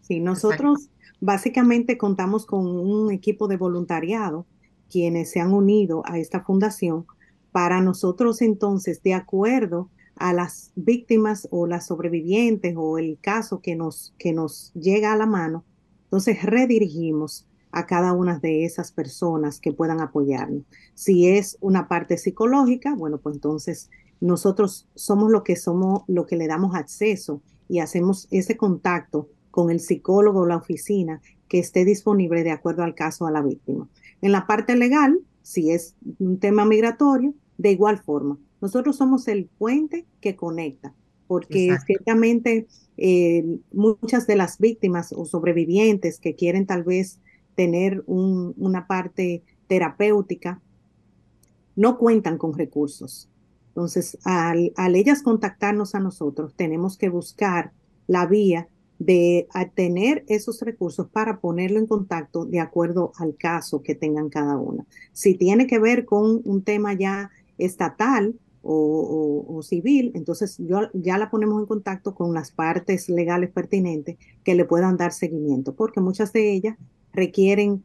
Sí, 0.01 0.21
nosotros 0.21 0.87
básicamente 1.19 1.97
contamos 1.97 2.45
con 2.45 2.65
un 2.65 3.11
equipo 3.11 3.47
de 3.47 3.57
voluntariado 3.57 4.45
quienes 4.89 5.31
se 5.31 5.39
han 5.39 5.53
unido 5.53 6.03
a 6.05 6.17
esta 6.17 6.43
fundación 6.43 7.05
para 7.51 7.81
nosotros 7.81 8.41
entonces, 8.41 9.01
de 9.03 9.13
acuerdo 9.13 9.89
a 10.15 10.33
las 10.33 10.71
víctimas 10.75 11.47
o 11.51 11.67
las 11.67 11.87
sobrevivientes 11.87 12.75
o 12.77 12.97
el 12.97 13.17
caso 13.21 13.61
que 13.61 13.75
nos, 13.75 14.13
que 14.17 14.33
nos 14.33 14.71
llega 14.73 15.13
a 15.13 15.17
la 15.17 15.25
mano, 15.25 15.63
entonces 16.05 16.43
redirigimos 16.43 17.45
a 17.71 17.85
cada 17.85 18.13
una 18.13 18.39
de 18.39 18.65
esas 18.65 18.91
personas 18.91 19.59
que 19.59 19.73
puedan 19.73 20.01
apoyarnos. 20.01 20.63
Si 20.93 21.27
es 21.27 21.57
una 21.61 21.87
parte 21.87 22.17
psicológica, 22.17 22.95
bueno, 22.95 23.17
pues 23.19 23.35
entonces 23.35 23.89
nosotros 24.19 24.87
somos 24.95 25.31
lo 25.31 25.43
que 25.43 25.55
somos, 25.55 26.03
lo 26.07 26.25
que 26.25 26.37
le 26.37 26.47
damos 26.47 26.75
acceso 26.75 27.41
y 27.69 27.79
hacemos 27.79 28.27
ese 28.31 28.57
contacto 28.57 29.29
con 29.51 29.69
el 29.69 29.79
psicólogo 29.79 30.41
o 30.41 30.45
la 30.45 30.57
oficina 30.57 31.21
que 31.47 31.59
esté 31.59 31.85
disponible 31.85 32.43
de 32.43 32.51
acuerdo 32.51 32.83
al 32.83 32.95
caso 32.95 33.25
a 33.25 33.31
la 33.31 33.41
víctima. 33.41 33.87
En 34.21 34.31
la 34.31 34.47
parte 34.47 34.75
legal, 34.75 35.19
si 35.41 35.71
es 35.71 35.95
un 36.19 36.39
tema 36.39 36.65
migratorio, 36.65 37.33
de 37.57 37.71
igual 37.71 37.99
forma. 37.99 38.37
Nosotros 38.61 38.97
somos 38.97 39.27
el 39.27 39.45
puente 39.45 40.05
que 40.19 40.35
conecta, 40.35 40.93
porque 41.27 41.75
ciertamente 41.85 42.67
eh, 42.97 43.45
muchas 43.71 44.27
de 44.27 44.35
las 44.35 44.57
víctimas 44.57 45.13
o 45.13 45.25
sobrevivientes 45.25 46.19
que 46.19 46.35
quieren 46.35 46.65
tal 46.65 46.83
vez 46.83 47.19
tener 47.55 48.03
una 48.07 48.87
parte 48.87 49.43
terapéutica 49.67 50.61
no 51.75 51.97
cuentan 51.97 52.37
con 52.37 52.57
recursos. 52.57 53.29
Entonces, 53.69 54.17
al, 54.23 54.73
al 54.75 54.95
ellas 54.95 55.21
contactarnos 55.21 55.93
a 55.93 55.99
nosotros, 55.99 56.55
tenemos 56.55 56.97
que 56.97 57.09
buscar 57.09 57.71
la 58.07 58.25
vía 58.25 58.67
de 58.99 59.47
tener 59.75 60.23
esos 60.27 60.61
recursos 60.61 61.07
para 61.07 61.39
ponerlo 61.39 61.79
en 61.79 61.87
contacto 61.87 62.45
de 62.45 62.59
acuerdo 62.59 63.11
al 63.17 63.35
caso 63.35 63.83
que 63.83 63.95
tengan 63.95 64.29
cada 64.29 64.57
una. 64.57 64.85
Si 65.13 65.35
tiene 65.35 65.67
que 65.67 65.79
ver 65.79 66.05
con 66.05 66.41
un 66.43 66.63
tema 66.63 66.93
ya 66.93 67.29
estatal 67.57 68.35
o, 68.69 69.61
civil, 69.63 70.11
entonces 70.13 70.57
yo, 70.59 70.81
ya 70.93 71.17
la 71.17 71.29
ponemos 71.29 71.59
en 71.59 71.67
contacto 71.67 72.13
con 72.13 72.33
las 72.33 72.51
partes 72.51 73.07
legales 73.07 73.49
pertinentes 73.49 74.17
que 74.43 74.55
le 74.55 74.65
puedan 74.65 74.97
dar 74.97 75.13
seguimiento, 75.13 75.73
porque 75.73 76.01
muchas 76.01 76.33
de 76.33 76.51
ellas 76.51 76.77
requieren 77.13 77.83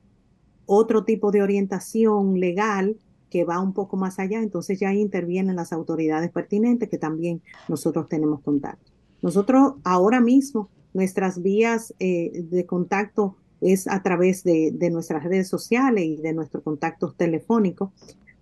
otro 0.67 1.05
tipo 1.05 1.31
de 1.31 1.43
orientación 1.43 2.41
legal 2.41 2.97
que 3.31 3.45
va 3.45 3.61
un 3.61 3.73
poco 3.73 3.97
más 3.97 4.19
allá, 4.19 4.43
entonces 4.43 4.79
ya 4.79 4.93
intervienen 4.93 5.57
las 5.57 5.73
autoridades 5.73 6.31
pertinentes 6.31 6.89
que 6.89 6.99
también 6.99 7.41
nosotros 7.69 8.09
tenemos 8.09 8.41
contacto. 8.43 8.93
Nosotros 9.23 9.75
ahora 9.85 10.21
mismo, 10.21 10.69
nuestras 10.95 11.43
vías 11.43 11.95
eh, 11.99 12.45
de 12.51 12.67
contacto 12.67 13.37
es 13.61 13.87
a 13.87 14.03
través 14.03 14.43
de, 14.45 14.73
nuestras 14.91 15.25
redes 15.25 15.49
sociales 15.49 16.05
y 16.05 16.17
de 16.17 16.33
nuestros 16.33 16.63
contactos 16.63 17.17
telefónicos 17.17 17.91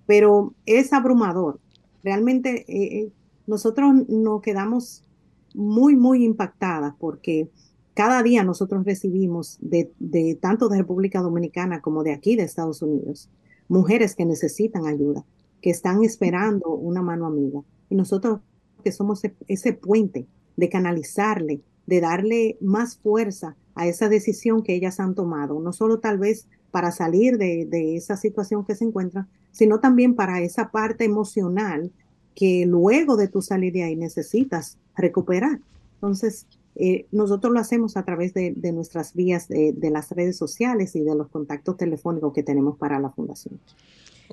pero 0.07 0.54
es 0.66 0.92
abrumador. 0.92 1.61
Realmente 2.02 2.64
eh, 2.66 2.99
eh, 2.99 3.12
nosotros 3.47 4.09
nos 4.09 4.42
quedamos 4.42 5.04
muy, 5.54 5.95
muy 5.95 6.25
impactadas 6.25 6.95
porque 6.99 7.49
cada 7.95 8.21
día 8.25 8.42
nosotros 8.42 8.85
recibimos 8.85 9.59
de, 9.61 9.92
de, 10.00 10.37
tanto 10.40 10.69
de 10.69 10.78
República 10.78 11.21
Dominicana 11.21 11.80
como 11.80 12.02
de 12.02 12.12
aquí 12.12 12.35
de 12.35 12.42
Estados 12.42 12.83
Unidos 12.83 13.28
mujeres 13.71 14.16
que 14.16 14.26
necesitan 14.26 14.85
ayuda, 14.87 15.25
que 15.62 15.71
están 15.71 16.02
esperando 16.02 16.71
una 16.71 17.02
mano 17.02 17.26
amiga. 17.26 17.62
Y 17.88 17.95
nosotros 17.95 18.40
que 18.83 18.92
somos 18.92 19.23
ese 19.47 19.73
puente 19.73 20.26
de 20.57 20.69
canalizarle, 20.69 21.61
de 21.90 22.00
darle 22.00 22.56
más 22.61 22.97
fuerza 22.97 23.56
a 23.75 23.87
esa 23.87 24.09
decisión 24.09 24.62
que 24.62 24.75
ellas 24.75 25.00
han 25.00 25.14
tomado, 25.14 25.61
no 25.61 25.73
solo 25.73 25.99
tal 25.99 26.18
vez 26.18 26.47
para 26.70 26.92
salir 26.92 27.37
de, 27.37 27.66
de 27.66 27.97
esa 27.97 28.16
situación 28.16 28.64
que 28.64 28.76
se 28.76 28.85
encuentran, 28.85 29.28
sino 29.50 29.80
también 29.80 30.14
para 30.14 30.40
esa 30.40 30.70
parte 30.70 31.04
emocional 31.04 31.90
que 32.37 32.64
luego 32.64 33.16
de 33.16 33.26
tu 33.26 33.42
salir 33.42 33.73
de 33.73 33.82
ahí 33.82 33.97
necesitas 33.97 34.78
recuperar. 34.97 35.59
Entonces, 35.94 36.47
eh, 36.76 37.06
nosotros 37.11 37.52
lo 37.52 37.59
hacemos 37.59 37.97
a 37.97 38.04
través 38.04 38.32
de, 38.35 38.52
nuestras 38.73 39.14
vías 39.14 39.49
de, 39.49 39.75
las 39.90 40.11
redes 40.12 40.37
sociales 40.37 40.94
y 40.94 41.00
de 41.00 41.16
los 41.16 41.28
contactos 41.28 41.76
telefónicos 41.76 42.32
que 42.32 42.44
tenemos 42.44 42.78
para 42.78 43.00
la 43.00 43.11
fundación. 43.11 43.59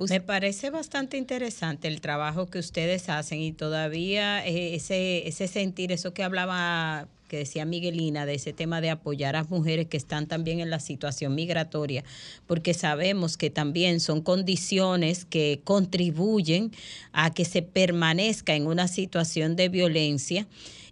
Me 0.10 0.22
parece 0.22 0.70
bastante 0.70 1.18
interesante 1.18 1.88
el 1.88 2.02
trabajo 2.02 2.46
que 2.46 2.60
ustedes 2.60 3.10
hacen 3.10 3.40
y 3.40 3.52
todavía 3.52 4.46
eh, 4.46 4.76
ese, 4.76 5.28
ese 5.28 5.48
sentir, 5.48 5.92
eso 5.92 6.14
que 6.14 6.24
hablaba 6.24 7.08
que 7.28 7.38
decía 7.38 7.66
Miguelina, 7.66 8.26
de 8.26 8.36
ese 8.36 8.54
tema 8.54 8.82
de 8.82 8.90
apoyar 8.90 9.36
a 9.36 9.44
mujeres 9.44 9.88
que 9.88 9.98
están 9.98 10.28
también 10.28 10.60
en 10.60 10.70
la 10.70 10.80
situación 10.80 11.36
migratoria, 11.36 12.04
porque 12.46 12.74
sabemos 12.74 13.38
que 13.38 13.50
también 13.50 14.00
son 14.00 14.22
condiciones 14.22 15.26
que 15.26 15.62
contribuyen 15.64 16.72
a 17.12 17.34
que 17.34 17.46
se 17.46 17.62
permanezca 17.62 18.56
en 18.56 18.68
una 18.68 18.88
situación 18.88 19.56
de 19.56 19.70
violencia 19.70 20.48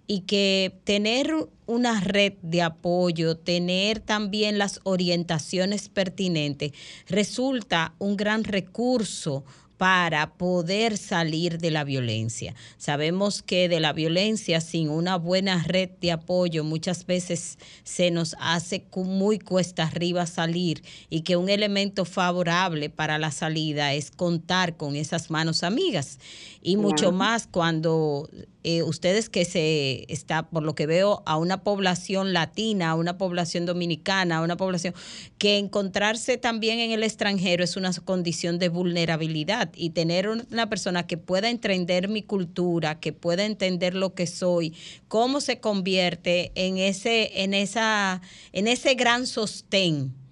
y 0.07 0.21
que 0.21 0.73
tener 0.83 1.33
una 1.65 1.99
red 1.99 2.33
de 2.43 2.61
apoyo, 2.61 3.37
tener 3.37 3.99
también 3.99 4.57
las 4.57 4.79
orientaciones 4.83 5.89
pertinentes, 5.89 6.73
resulta 7.07 7.95
un 7.97 8.15
gran 8.15 8.43
recurso 8.43 9.43
para 9.77 10.33
poder 10.33 10.97
salir 10.97 11.57
de 11.57 11.71
la 11.71 11.83
violencia. 11.83 12.55
Sabemos 12.77 13.41
que 13.41 13.67
de 13.67 13.79
la 13.79 13.93
violencia 13.93 14.61
sin 14.61 14.89
una 14.89 15.17
buena 15.17 15.63
red 15.63 15.89
de 16.01 16.11
apoyo 16.11 16.63
muchas 16.63 17.05
veces 17.05 17.57
se 17.83 18.11
nos 18.11 18.35
hace 18.39 18.85
muy 18.95 19.39
cuesta 19.39 19.83
arriba 19.83 20.25
salir 20.25 20.83
y 21.09 21.21
que 21.21 21.35
un 21.35 21.49
elemento 21.49 22.05
favorable 22.05 22.89
para 22.89 23.17
la 23.17 23.31
salida 23.31 23.93
es 23.93 24.11
contar 24.11 24.77
con 24.77 24.95
esas 24.95 25.29
manos 25.29 25.63
amigas 25.63 26.19
y 26.61 26.77
mucho 26.77 27.11
más 27.11 27.47
cuando 27.47 28.29
eh, 28.67 28.81
ustedes 28.81 29.29
que 29.29 29.45
se 29.45 30.11
está, 30.11 30.49
por 30.49 30.63
lo 30.63 30.73
que 30.73 30.87
veo, 30.87 31.21
a 31.27 31.37
una 31.37 31.61
población 31.61 32.33
latina, 32.33 32.89
a 32.89 32.95
una 32.95 33.15
población 33.15 33.67
dominicana, 33.67 34.37
a 34.37 34.41
una 34.41 34.57
población 34.57 34.95
que 35.37 35.59
encontrarse 35.59 36.39
también 36.39 36.79
en 36.79 36.89
el 36.89 37.03
extranjero 37.03 37.63
es 37.63 37.77
una 37.77 37.93
condición 37.93 38.57
de 38.57 38.69
vulnerabilidad. 38.69 39.69
Y 39.75 39.91
tener 39.91 40.27
una 40.27 40.67
persona 40.67 41.05
que 41.05 41.17
pueda 41.17 41.51
entender 41.51 42.07
mi 42.07 42.23
cultura, 42.23 42.99
que 42.99 43.13
pueda 43.13 43.45
entender 43.45 43.93
lo 43.93 44.15
que 44.15 44.25
soy, 44.25 44.73
cómo 45.07 45.41
se 45.41 45.59
convierte 45.59 46.51
en 46.55 46.79
ese, 46.79 47.43
en 47.43 47.53
esa, 47.53 48.19
en 48.51 48.67
ese 48.67 48.95
gran 48.95 49.27
sostén 49.27 50.24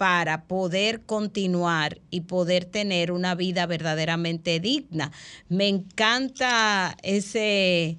para 0.00 0.44
poder 0.44 1.02
continuar 1.02 2.00
y 2.10 2.22
poder 2.22 2.64
tener 2.64 3.12
una 3.12 3.34
vida 3.34 3.66
verdaderamente 3.66 4.58
digna. 4.58 5.12
Me 5.50 5.68
encanta 5.68 6.96
ese 7.02 7.98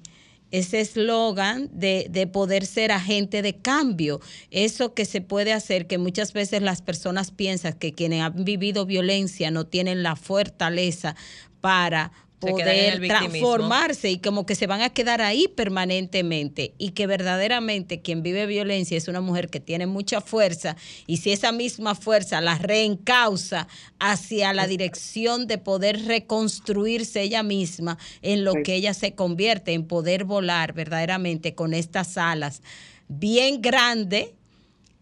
ese 0.50 0.80
eslogan 0.80 1.70
de, 1.72 2.08
de, 2.10 2.26
poder 2.26 2.66
ser 2.66 2.90
agente 2.90 3.40
de 3.40 3.56
cambio. 3.56 4.20
Eso 4.50 4.94
que 4.94 5.04
se 5.04 5.20
puede 5.20 5.52
hacer, 5.52 5.86
que 5.86 5.96
muchas 5.96 6.32
veces 6.32 6.60
las 6.60 6.82
personas 6.82 7.30
piensan 7.30 7.74
que 7.74 7.92
quienes 7.92 8.20
han 8.20 8.44
vivido 8.44 8.84
violencia 8.84 9.52
no 9.52 9.64
tienen 9.68 10.02
la 10.02 10.16
fortaleza 10.16 11.14
para 11.60 12.10
poder 12.50 13.00
transformarse 13.06 14.10
y 14.10 14.18
como 14.18 14.44
que 14.46 14.54
se 14.54 14.66
van 14.66 14.82
a 14.82 14.90
quedar 14.90 15.22
ahí 15.22 15.48
permanentemente 15.48 16.74
y 16.78 16.90
que 16.90 17.06
verdaderamente 17.06 18.02
quien 18.02 18.22
vive 18.22 18.46
violencia 18.46 18.96
es 18.96 19.08
una 19.08 19.20
mujer 19.20 19.48
que 19.48 19.60
tiene 19.60 19.86
mucha 19.86 20.20
fuerza 20.20 20.76
y 21.06 21.18
si 21.18 21.32
esa 21.32 21.52
misma 21.52 21.94
fuerza 21.94 22.40
la 22.40 22.58
reencausa 22.58 23.68
hacia 23.98 24.52
la 24.52 24.66
dirección 24.66 25.46
de 25.46 25.58
poder 25.58 26.04
reconstruirse 26.04 27.22
ella 27.22 27.42
misma 27.42 27.98
en 28.20 28.44
lo 28.44 28.54
que 28.64 28.74
ella 28.74 28.94
se 28.94 29.14
convierte 29.14 29.72
en 29.72 29.86
poder 29.86 30.24
volar 30.24 30.72
verdaderamente 30.72 31.54
con 31.54 31.74
estas 31.74 32.18
alas 32.18 32.62
bien 33.08 33.62
grandes 33.62 34.30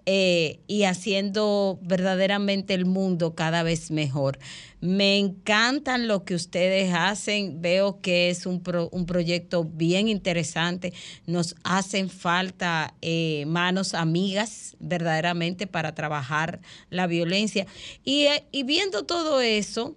eh, 0.07 0.61
y 0.67 0.85
haciendo 0.85 1.79
verdaderamente 1.83 2.75
el 2.75 2.87
mundo 2.87 3.35
cada 3.35 3.63
vez 3.63 3.91
mejor. 3.91 4.39
Me 4.81 5.19
encantan 5.19 6.09
lo 6.09 6.25
que 6.25 6.35
ustedes 6.35 6.95
hacen, 6.95 7.61
veo 7.61 8.01
que 8.01 8.31
es 8.31 8.47
un, 8.47 8.63
un 8.91 9.07
proyecto 9.07 9.65
bien 9.65 10.09
interesante, 10.09 10.93
nos 11.27 11.55
hacen 11.65 12.09
falta 12.09 12.95
eh, 13.03 13.45
manos 13.47 13.95
amigas 13.95 14.77
verdaderamente 14.79 15.67
para 15.67 15.95
trabajar 15.95 16.61
la 16.89 17.07
violencia. 17.07 17.67
Y, 18.05 18.23
eh, 18.23 18.45
y 18.53 18.63
viendo 18.63 19.05
todo 19.05 19.41
eso, 19.41 19.97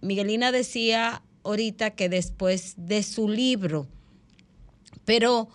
Miguelina 0.00 0.52
decía 0.52 1.22
ahorita 1.44 1.90
que 1.90 2.08
después 2.08 2.74
de 2.76 3.02
su 3.02 3.28
libro, 3.28 3.86
pero 5.04 5.48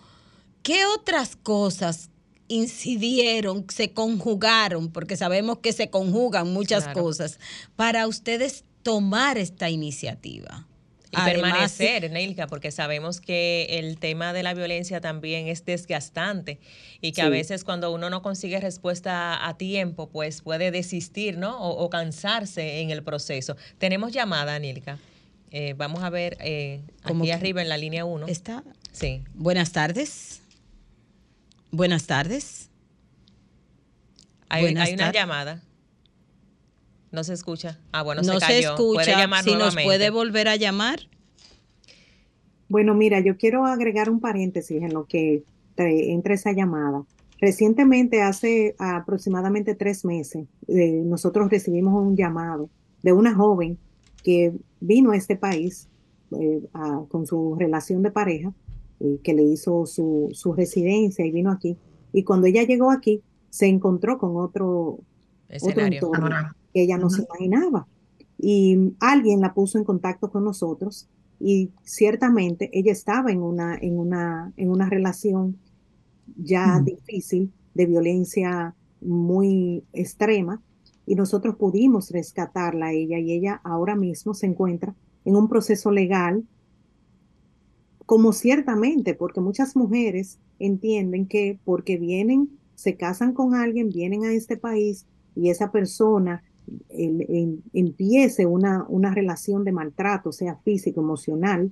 ¿qué 0.62 0.86
otras 0.86 1.36
cosas 1.36 2.09
incidieron, 2.50 3.64
se 3.72 3.92
conjugaron, 3.92 4.90
porque 4.90 5.16
sabemos 5.16 5.58
que 5.58 5.72
se 5.72 5.88
conjugan 5.88 6.52
muchas 6.52 6.88
cosas, 6.88 7.38
para 7.76 8.06
ustedes 8.06 8.64
tomar 8.82 9.38
esta 9.38 9.70
iniciativa? 9.70 10.66
Y 11.12 11.16
permanecer, 11.16 12.08
Neilka, 12.10 12.46
porque 12.46 12.70
sabemos 12.70 13.20
que 13.20 13.66
el 13.70 13.98
tema 13.98 14.32
de 14.32 14.44
la 14.44 14.54
violencia 14.54 15.00
también 15.00 15.48
es 15.48 15.64
desgastante 15.64 16.60
y 17.00 17.12
que 17.12 17.22
a 17.22 17.28
veces 17.28 17.64
cuando 17.64 17.92
uno 17.92 18.10
no 18.10 18.22
consigue 18.22 18.60
respuesta 18.60 19.48
a 19.48 19.56
tiempo, 19.56 20.08
pues 20.08 20.42
puede 20.42 20.70
desistir, 20.70 21.36
¿no? 21.36 21.60
O, 21.60 21.90
cansarse 21.90 22.80
en 22.80 22.90
el 22.90 23.02
proceso. 23.02 23.56
Tenemos 23.78 24.12
llamada, 24.12 24.56
Nilka. 24.60 24.98
Eh, 25.50 25.74
vamos 25.76 26.04
a 26.04 26.10
ver 26.10 26.36
eh, 26.40 26.80
aquí 27.02 27.32
arriba 27.32 27.60
en 27.60 27.68
la 27.68 27.76
línea 27.76 28.04
1. 28.04 28.28
¿Está? 28.28 28.62
Sí. 28.92 29.24
Buenas 29.34 29.72
tardes. 29.72 30.39
Buenas 31.72 32.06
tardes. 32.06 32.70
Hay, 34.48 34.72
una 34.72 35.12
llamada. 35.12 35.62
No 37.12 37.24
se 37.24 37.34
escucha. 37.34 37.78
Ah, 37.92 38.02
bueno, 38.02 38.22
no 38.22 38.34
se, 38.34 38.40
cayó. 38.40 38.54
se 38.54 38.60
escucha. 38.60 39.42
si 39.42 39.54
nos 39.54 39.74
puede 39.76 40.10
volver 40.10 40.48
a 40.48 40.56
llamar. 40.56 41.00
Bueno, 42.68 42.94
mira, 42.94 43.20
yo 43.20 43.36
quiero 43.36 43.66
agregar 43.66 44.10
un 44.10 44.20
paréntesis 44.20 44.82
en 44.82 44.92
lo 44.92 45.06
que 45.06 45.44
entra 45.76 46.34
esa 46.34 46.52
llamada. 46.52 47.04
Recientemente, 47.40 48.20
hace 48.20 48.74
aproximadamente 48.78 49.74
tres 49.74 50.04
meses, 50.04 50.46
eh, 50.68 51.02
nosotros 51.04 51.50
recibimos 51.50 51.94
un 51.94 52.16
llamado 52.16 52.68
de 53.02 53.12
una 53.12 53.34
joven 53.34 53.78
que 54.22 54.52
vino 54.80 55.12
a 55.12 55.16
este 55.16 55.36
país 55.36 55.88
eh, 56.32 56.60
con 57.08 57.26
su 57.26 57.56
relación 57.58 58.02
de 58.02 58.10
pareja 58.10 58.52
eh, 59.00 59.18
que 59.22 59.34
le 59.34 59.42
hizo 59.42 59.86
su, 59.86 60.30
su, 60.32 60.52
residencia 60.52 61.24
y 61.24 61.30
vino 61.30 61.50
aquí. 61.50 61.76
Y 62.12 62.22
cuando 62.24 62.46
ella 62.46 62.62
llegó 62.64 62.90
aquí, 62.90 63.22
se 63.48 63.66
encontró 63.66 64.18
con 64.18 64.36
otro, 64.36 64.98
otro 65.62 65.82
entorno 65.82 66.28
que 66.72 66.82
ella 66.82 66.98
no 66.98 67.10
se 67.10 67.22
imaginaba. 67.22 67.86
Y 68.38 68.94
alguien 69.00 69.40
la 69.40 69.54
puso 69.54 69.78
en 69.78 69.84
contacto 69.84 70.30
con 70.30 70.44
nosotros 70.44 71.08
y 71.40 71.70
ciertamente 71.82 72.70
ella 72.72 72.92
estaba 72.92 73.32
en 73.32 73.42
una, 73.42 73.76
en 73.76 73.98
una, 73.98 74.52
en 74.56 74.70
una 74.70 74.88
relación 74.88 75.56
ya 76.36 76.80
difícil 76.80 77.52
de 77.74 77.86
violencia 77.86 78.74
muy 79.00 79.82
extrema 79.92 80.60
y 81.06 81.14
nosotros 81.14 81.56
pudimos 81.56 82.10
rescatarla 82.10 82.86
a 82.86 82.92
ella 82.92 83.18
y 83.18 83.32
ella 83.32 83.60
ahora 83.64 83.96
mismo 83.96 84.34
se 84.34 84.46
encuentra 84.46 84.94
en 85.24 85.36
un 85.36 85.48
proceso 85.48 85.90
legal 85.90 86.44
como 88.10 88.32
ciertamente, 88.32 89.14
porque 89.14 89.40
muchas 89.40 89.76
mujeres 89.76 90.40
entienden 90.58 91.26
que 91.26 91.60
porque 91.64 91.96
vienen, 91.96 92.58
se 92.74 92.96
casan 92.96 93.34
con 93.34 93.54
alguien, 93.54 93.88
vienen 93.88 94.24
a 94.24 94.32
este 94.32 94.56
país 94.56 95.06
y 95.36 95.48
esa 95.48 95.70
persona 95.70 96.42
empiece 97.72 98.46
una, 98.46 98.84
una 98.88 99.14
relación 99.14 99.62
de 99.62 99.70
maltrato, 99.70 100.32
sea 100.32 100.56
físico, 100.56 101.00
emocional, 101.00 101.70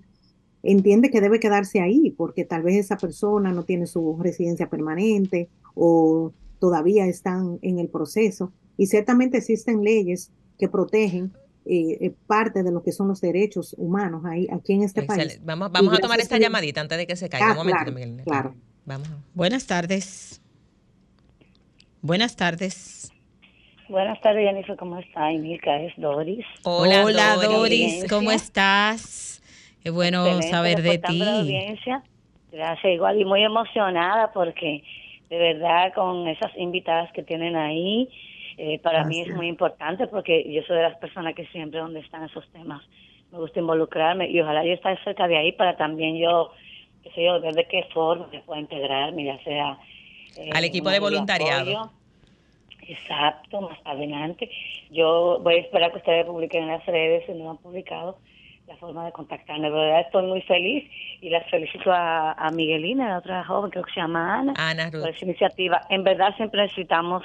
entiende 0.62 1.11
que 1.11 1.20
debe 1.20 1.40
quedarse 1.40 1.81
ahí 1.81 2.14
porque 2.16 2.44
tal 2.44 2.62
vez 2.62 2.77
esa 2.77 2.98
persona 2.98 3.51
no 3.51 3.64
tiene 3.64 3.88
su 3.88 4.16
residencia 4.20 4.70
permanente 4.70 5.48
o 5.74 6.33
todavía 6.61 7.09
están 7.09 7.59
en 7.62 7.81
el 7.81 7.88
proceso. 7.88 8.53
Y 8.77 8.87
ciertamente 8.87 9.38
existen 9.38 9.83
leyes 9.83 10.31
que 10.57 10.68
protegen 10.68 11.33
eh, 11.64 11.99
eh, 12.01 12.14
parte 12.27 12.62
de 12.62 12.73
lo 12.73 12.83
que 12.83 12.92
son 12.92 13.09
los 13.09 13.21
derechos 13.21 13.75
humanos 13.79 14.25
ahí, 14.25 14.47
aquí 14.51 14.73
en 14.75 14.83
este 14.85 15.03
país. 15.03 15.40
Vamos, 15.44 15.71
vamos 15.71 15.94
a 15.94 15.99
tomar 15.99 16.21
esta 16.21 16.38
llamadita 16.38 16.81
antes 16.81 16.99
de 16.99 17.07
que 17.07 17.16
se 17.16 17.29
caiga. 17.29 17.49
Ah, 17.49 17.51
Un 17.53 17.66
momentito, 17.66 18.25
claro, 18.25 18.55
Vamos. 18.85 19.09
Buenas 19.35 19.66
tardes. 19.66 20.40
Buenas 22.01 22.37
tardes. 22.37 23.12
Buenas 23.88 24.21
tardes, 24.21 24.47
Jennifer, 24.47 24.77
¿cómo 24.77 24.99
está? 24.99 25.33
Y 25.33 25.38
Milka 25.38 25.81
es 25.81 25.94
Doris. 25.97 26.44
Hola, 26.62 27.05
Hola 27.05 27.37
Doris, 27.37 28.05
¿cómo 28.09 28.31
estás? 28.31 29.42
Qué 29.83 29.90
bueno 29.90 30.42
saber 30.42 30.83
de 30.83 30.99
ti. 30.99 31.23
Gracias, 32.53 32.92
igual 32.92 33.21
y 33.21 33.25
muy 33.25 33.42
emocionada 33.42 34.33
porque 34.33 34.83
de 35.31 35.38
verdad 35.38 35.92
con 35.94 36.29
esas 36.29 36.51
invitadas 36.57 37.11
que 37.12 37.23
tienen 37.23 37.57
ahí, 37.57 38.09
eh, 38.59 38.79
para 38.81 39.05
mí 39.05 39.21
es 39.21 39.35
muy 39.35 39.49
importante 39.49 40.07
porque 40.09 40.44
yo 40.53 40.62
soy 40.62 40.77
de 40.77 40.83
las 40.83 40.99
personas 40.99 41.35
que 41.35 41.47
siempre 41.47 41.81
donde 41.81 42.01
están 42.01 42.25
esos 42.25 42.47
temas 42.51 42.83
me 43.33 43.38
gusta 43.38 43.61
involucrarme 43.61 44.29
y 44.29 44.40
ojalá 44.40 44.64
yo 44.64 44.73
esté 44.73 44.97
cerca 45.05 45.29
de 45.29 45.37
ahí 45.37 45.53
para 45.53 45.77
también 45.77 46.18
yo 46.18 46.51
qué 47.03 47.11
sé 47.11 47.25
yo, 47.25 47.40
ver 47.40 47.55
de 47.55 47.66
qué 47.66 47.85
forma 47.92 48.29
se 48.31 48.40
puede 48.40 48.61
integrar, 48.62 49.14
ya 49.14 49.38
sea... 49.44 49.79
Eh, 50.37 50.51
Al 50.53 50.64
equipo 50.64 50.90
de 50.90 51.01
voluntariado. 51.01 51.90
Exacto, 52.83 53.61
más 53.61 53.79
adelante. 53.85 54.51
Yo 54.90 55.40
voy 55.42 55.55
a 55.55 55.59
esperar 55.59 55.90
que 55.92 55.99
ustedes 55.99 56.25
publiquen 56.25 56.64
en 56.64 56.68
las 56.68 56.87
redes, 56.87 57.25
si 57.27 57.33
no 57.33 57.51
han 57.51 57.59
publicado, 57.59 58.18
la 58.66 58.77
forma 58.77 59.05
de 59.05 59.12
contactarme. 59.12 59.71
De 59.71 59.77
verdad 59.77 60.01
estoy 60.01 60.27
muy 60.27 60.40
feliz 60.42 60.90
y 61.21 61.29
las 61.29 61.49
felicito 61.51 61.90
a, 61.92 62.51
Miguelina, 62.53 63.09
la 63.09 63.18
otra 63.18 63.44
joven, 63.44 63.71
creo 63.71 63.85
que 63.85 63.92
se 63.92 64.01
llama 64.01 64.38
Ana, 64.38 64.55
Ana 64.57 64.90
por 64.90 65.09
esa 65.09 65.25
iniciativa. 65.25 65.83
En 65.90 66.03
verdad 66.03 66.35
siempre 66.37 66.62
necesitamos 66.62 67.23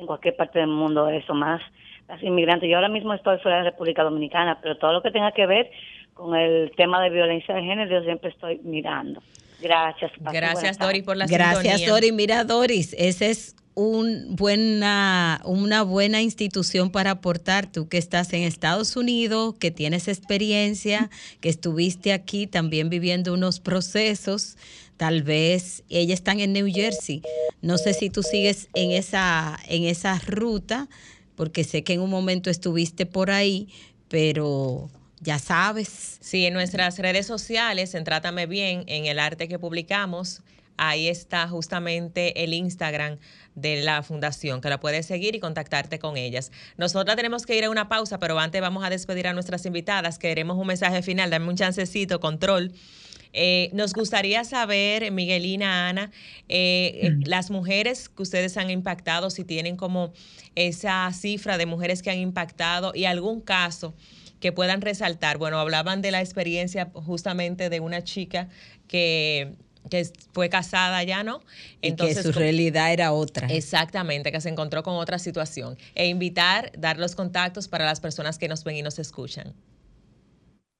en 0.00 0.06
cualquier 0.06 0.36
parte 0.36 0.58
del 0.58 0.68
mundo 0.68 1.08
eso 1.08 1.34
más 1.34 1.60
las 2.08 2.22
inmigrantes. 2.22 2.68
Yo 2.68 2.76
ahora 2.76 2.88
mismo 2.88 3.14
estoy 3.14 3.38
fuera 3.38 3.58
de 3.58 3.64
República 3.64 4.02
Dominicana, 4.02 4.58
pero 4.60 4.76
todo 4.76 4.92
lo 4.92 5.02
que 5.02 5.10
tenga 5.10 5.32
que 5.32 5.46
ver 5.46 5.70
con 6.14 6.34
el 6.34 6.72
tema 6.76 7.00
de 7.02 7.10
violencia 7.10 7.54
de 7.54 7.62
género 7.62 8.00
yo 8.00 8.04
siempre 8.04 8.30
estoy 8.30 8.60
mirando. 8.64 9.22
Gracias. 9.60 10.10
Gracias, 10.18 10.78
Doris, 10.78 11.02
por 11.02 11.16
la 11.16 11.26
Gracias, 11.26 11.86
Doris. 11.86 12.12
Mira, 12.12 12.44
Doris, 12.44 12.94
ese 12.98 13.30
es 13.30 13.54
un 13.74 14.34
buena, 14.36 15.40
una 15.44 15.82
buena 15.82 16.22
institución 16.22 16.90
para 16.90 17.12
aportar. 17.12 17.70
Tú 17.70 17.88
que 17.88 17.98
estás 17.98 18.32
en 18.32 18.42
Estados 18.42 18.96
Unidos, 18.96 19.54
que 19.60 19.70
tienes 19.70 20.08
experiencia, 20.08 21.10
que 21.40 21.48
estuviste 21.48 22.12
aquí 22.12 22.46
también 22.46 22.90
viviendo 22.90 23.32
unos 23.32 23.60
procesos. 23.60 24.56
Tal 25.00 25.22
vez 25.22 25.82
ellas 25.88 26.18
están 26.18 26.40
en 26.40 26.52
New 26.52 26.70
Jersey. 26.70 27.22
No 27.62 27.78
sé 27.78 27.94
si 27.94 28.10
tú 28.10 28.22
sigues 28.22 28.68
en 28.74 28.90
esa, 28.90 29.58
en 29.66 29.84
esa 29.84 30.18
ruta, 30.18 30.90
porque 31.36 31.64
sé 31.64 31.82
que 31.82 31.94
en 31.94 32.02
un 32.02 32.10
momento 32.10 32.50
estuviste 32.50 33.06
por 33.06 33.30
ahí, 33.30 33.70
pero 34.08 34.90
ya 35.20 35.38
sabes. 35.38 36.18
Sí, 36.20 36.44
en 36.44 36.52
nuestras 36.52 36.98
redes 36.98 37.26
sociales, 37.26 37.94
en 37.94 38.04
Trátame 38.04 38.44
Bien, 38.44 38.84
en 38.88 39.06
el 39.06 39.18
arte 39.18 39.48
que 39.48 39.58
publicamos, 39.58 40.42
ahí 40.76 41.08
está 41.08 41.48
justamente 41.48 42.44
el 42.44 42.52
Instagram 42.52 43.16
de 43.54 43.80
la 43.80 44.02
fundación, 44.02 44.60
que 44.60 44.68
la 44.68 44.80
puedes 44.80 45.06
seguir 45.06 45.34
y 45.34 45.40
contactarte 45.40 45.98
con 45.98 46.18
ellas. 46.18 46.52
Nosotras 46.76 47.16
tenemos 47.16 47.46
que 47.46 47.56
ir 47.56 47.64
a 47.64 47.70
una 47.70 47.88
pausa, 47.88 48.18
pero 48.18 48.38
antes 48.38 48.60
vamos 48.60 48.84
a 48.84 48.90
despedir 48.90 49.28
a 49.28 49.32
nuestras 49.32 49.64
invitadas. 49.64 50.18
Queremos 50.18 50.58
un 50.58 50.66
mensaje 50.66 51.00
final, 51.00 51.30
dame 51.30 51.48
un 51.48 51.56
chancecito, 51.56 52.20
control. 52.20 52.74
Eh, 53.32 53.70
nos 53.72 53.92
gustaría 53.92 54.44
saber, 54.44 55.10
Miguelina, 55.12 55.88
Ana, 55.88 56.10
eh, 56.48 57.16
las 57.24 57.50
mujeres 57.50 58.08
que 58.08 58.22
ustedes 58.22 58.56
han 58.56 58.70
impactado, 58.70 59.30
si 59.30 59.44
tienen 59.44 59.76
como 59.76 60.12
esa 60.54 61.10
cifra 61.12 61.58
de 61.58 61.66
mujeres 61.66 62.02
que 62.02 62.10
han 62.10 62.18
impactado 62.18 62.92
y 62.94 63.04
algún 63.04 63.40
caso 63.40 63.94
que 64.40 64.52
puedan 64.52 64.80
resaltar. 64.80 65.38
Bueno, 65.38 65.58
hablaban 65.58 66.02
de 66.02 66.10
la 66.10 66.20
experiencia 66.20 66.90
justamente 66.94 67.70
de 67.70 67.80
una 67.80 68.02
chica 68.02 68.48
que 68.88 69.54
que 69.88 70.10
fue 70.32 70.48
casada 70.50 71.02
ya, 71.04 71.22
¿no? 71.22 71.42
Entonces, 71.80 72.18
que 72.18 72.22
su 72.24 72.32
realidad 72.32 72.92
era 72.92 73.12
otra. 73.12 73.48
Exactamente, 73.48 74.30
que 74.30 74.40
se 74.40 74.48
encontró 74.48 74.82
con 74.82 74.94
otra 74.96 75.18
situación. 75.18 75.78
E 75.94 76.06
invitar, 76.06 76.70
dar 76.76 76.98
los 76.98 77.14
contactos 77.14 77.68
para 77.68 77.86
las 77.86 78.00
personas 78.00 78.38
que 78.38 78.48
nos 78.48 78.62
ven 78.64 78.76
y 78.76 78.82
nos 78.82 78.98
escuchan. 78.98 79.54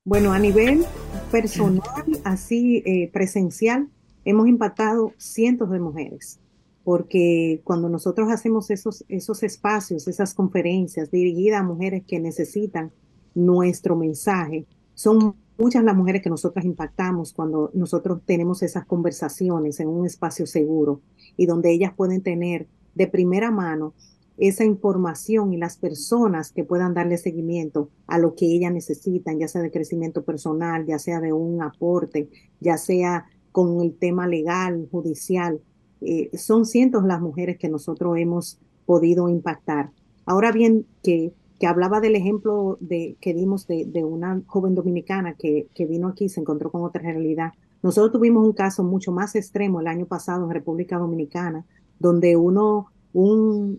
Bueno, 0.02 0.32
a 0.32 0.38
nivel 0.38 0.86
personal, 1.30 1.82
así 2.24 2.82
eh, 2.86 3.10
presencial, 3.12 3.90
hemos 4.24 4.48
impactado 4.48 5.12
cientos 5.18 5.68
de 5.68 5.78
mujeres, 5.78 6.40
porque 6.84 7.60
cuando 7.64 7.90
nosotros 7.90 8.30
hacemos 8.30 8.70
esos, 8.70 9.04
esos 9.08 9.42
espacios, 9.42 10.08
esas 10.08 10.32
conferencias 10.32 11.10
dirigidas 11.10 11.60
a 11.60 11.64
mujeres 11.64 12.02
que 12.06 12.18
necesitan 12.18 12.92
nuestro 13.34 13.94
mensaje, 13.94 14.64
son 14.94 15.34
muchas 15.58 15.84
las 15.84 15.94
mujeres 15.94 16.22
que 16.22 16.30
nosotras 16.30 16.64
impactamos 16.64 17.34
cuando 17.34 17.70
nosotros 17.74 18.22
tenemos 18.24 18.62
esas 18.62 18.86
conversaciones 18.86 19.80
en 19.80 19.88
un 19.88 20.06
espacio 20.06 20.46
seguro 20.46 21.02
y 21.36 21.44
donde 21.44 21.72
ellas 21.72 21.92
pueden 21.94 22.22
tener 22.22 22.66
de 22.94 23.06
primera 23.06 23.50
mano 23.50 23.92
esa 24.40 24.64
información 24.64 25.52
y 25.52 25.56
las 25.56 25.76
personas 25.76 26.50
que 26.50 26.64
puedan 26.64 26.94
darle 26.94 27.18
seguimiento 27.18 27.90
a 28.06 28.18
lo 28.18 28.34
que 28.34 28.46
ellas 28.46 28.72
necesitan, 28.72 29.38
ya 29.38 29.46
sea 29.46 29.62
de 29.62 29.70
crecimiento 29.70 30.24
personal, 30.24 30.86
ya 30.86 30.98
sea 30.98 31.20
de 31.20 31.32
un 31.32 31.62
aporte, 31.62 32.28
ya 32.58 32.76
sea 32.76 33.26
con 33.52 33.80
el 33.80 33.94
tema 33.94 34.26
legal, 34.26 34.88
judicial. 34.90 35.60
Eh, 36.00 36.30
son 36.36 36.66
cientos 36.66 37.04
las 37.04 37.20
mujeres 37.20 37.58
que 37.58 37.68
nosotros 37.68 38.16
hemos 38.18 38.58
podido 38.86 39.28
impactar. 39.28 39.90
Ahora 40.24 40.50
bien, 40.52 40.86
que 41.02 41.32
que 41.60 41.66
hablaba 41.66 42.00
del 42.00 42.16
ejemplo 42.16 42.78
de, 42.80 43.18
que 43.20 43.34
dimos 43.34 43.66
de, 43.66 44.02
una 44.02 44.40
joven 44.46 44.74
dominicana 44.74 45.34
que, 45.34 45.68
vino 45.86 46.08
aquí 46.08 46.24
y 46.24 46.28
se 46.30 46.40
encontró 46.40 46.70
con 46.70 46.82
otra 46.82 47.02
realidad. 47.02 47.52
Nosotros 47.82 48.12
tuvimos 48.12 48.46
un 48.46 48.54
caso 48.54 48.82
mucho 48.82 49.12
más 49.12 49.36
extremo 49.36 49.78
el 49.78 49.86
año 49.86 50.06
pasado 50.06 50.44
en 50.44 50.50
República 50.50 50.96
Dominicana, 50.96 51.66
donde 51.98 52.34
uno, 52.38 52.86
un 53.12 53.78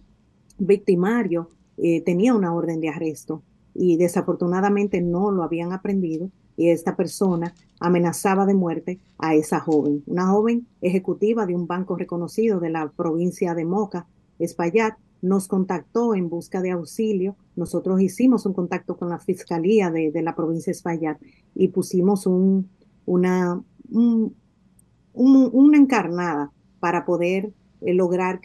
victimario, 0.65 1.49
eh, 1.77 2.01
tenía 2.01 2.33
una 2.33 2.53
orden 2.53 2.79
de 2.79 2.89
arresto 2.89 3.41
y 3.73 3.97
desafortunadamente 3.97 5.01
no 5.01 5.31
lo 5.31 5.43
habían 5.43 5.73
aprendido 5.73 6.29
y 6.57 6.69
esta 6.69 6.95
persona 6.95 7.53
amenazaba 7.79 8.45
de 8.45 8.53
muerte 8.53 8.99
a 9.17 9.33
esa 9.33 9.59
joven, 9.59 10.03
una 10.05 10.27
joven 10.27 10.67
ejecutiva 10.81 11.45
de 11.45 11.55
un 11.55 11.65
banco 11.65 11.95
reconocido 11.95 12.59
de 12.59 12.69
la 12.69 12.89
provincia 12.89 13.55
de 13.55 13.65
Moca, 13.65 14.05
Espaillat, 14.37 14.95
nos 15.21 15.47
contactó 15.47 16.15
en 16.15 16.29
busca 16.29 16.61
de 16.61 16.71
auxilio. 16.71 17.35
Nosotros 17.55 18.01
hicimos 18.01 18.45
un 18.45 18.53
contacto 18.53 18.97
con 18.97 19.09
la 19.09 19.19
Fiscalía 19.19 19.91
de, 19.91 20.11
la 20.21 20.35
provincia 20.35 20.71
de 20.71 20.77
Espaillat 20.77 21.21
y 21.55 21.67
pusimos 21.69 22.25
un, 22.25 22.69
una, 23.05 23.61
una 25.13 25.77
encarnada 25.77 26.51
para 26.79 27.05
poder 27.05 27.51
eh, 27.81 27.93
lograr 27.93 28.41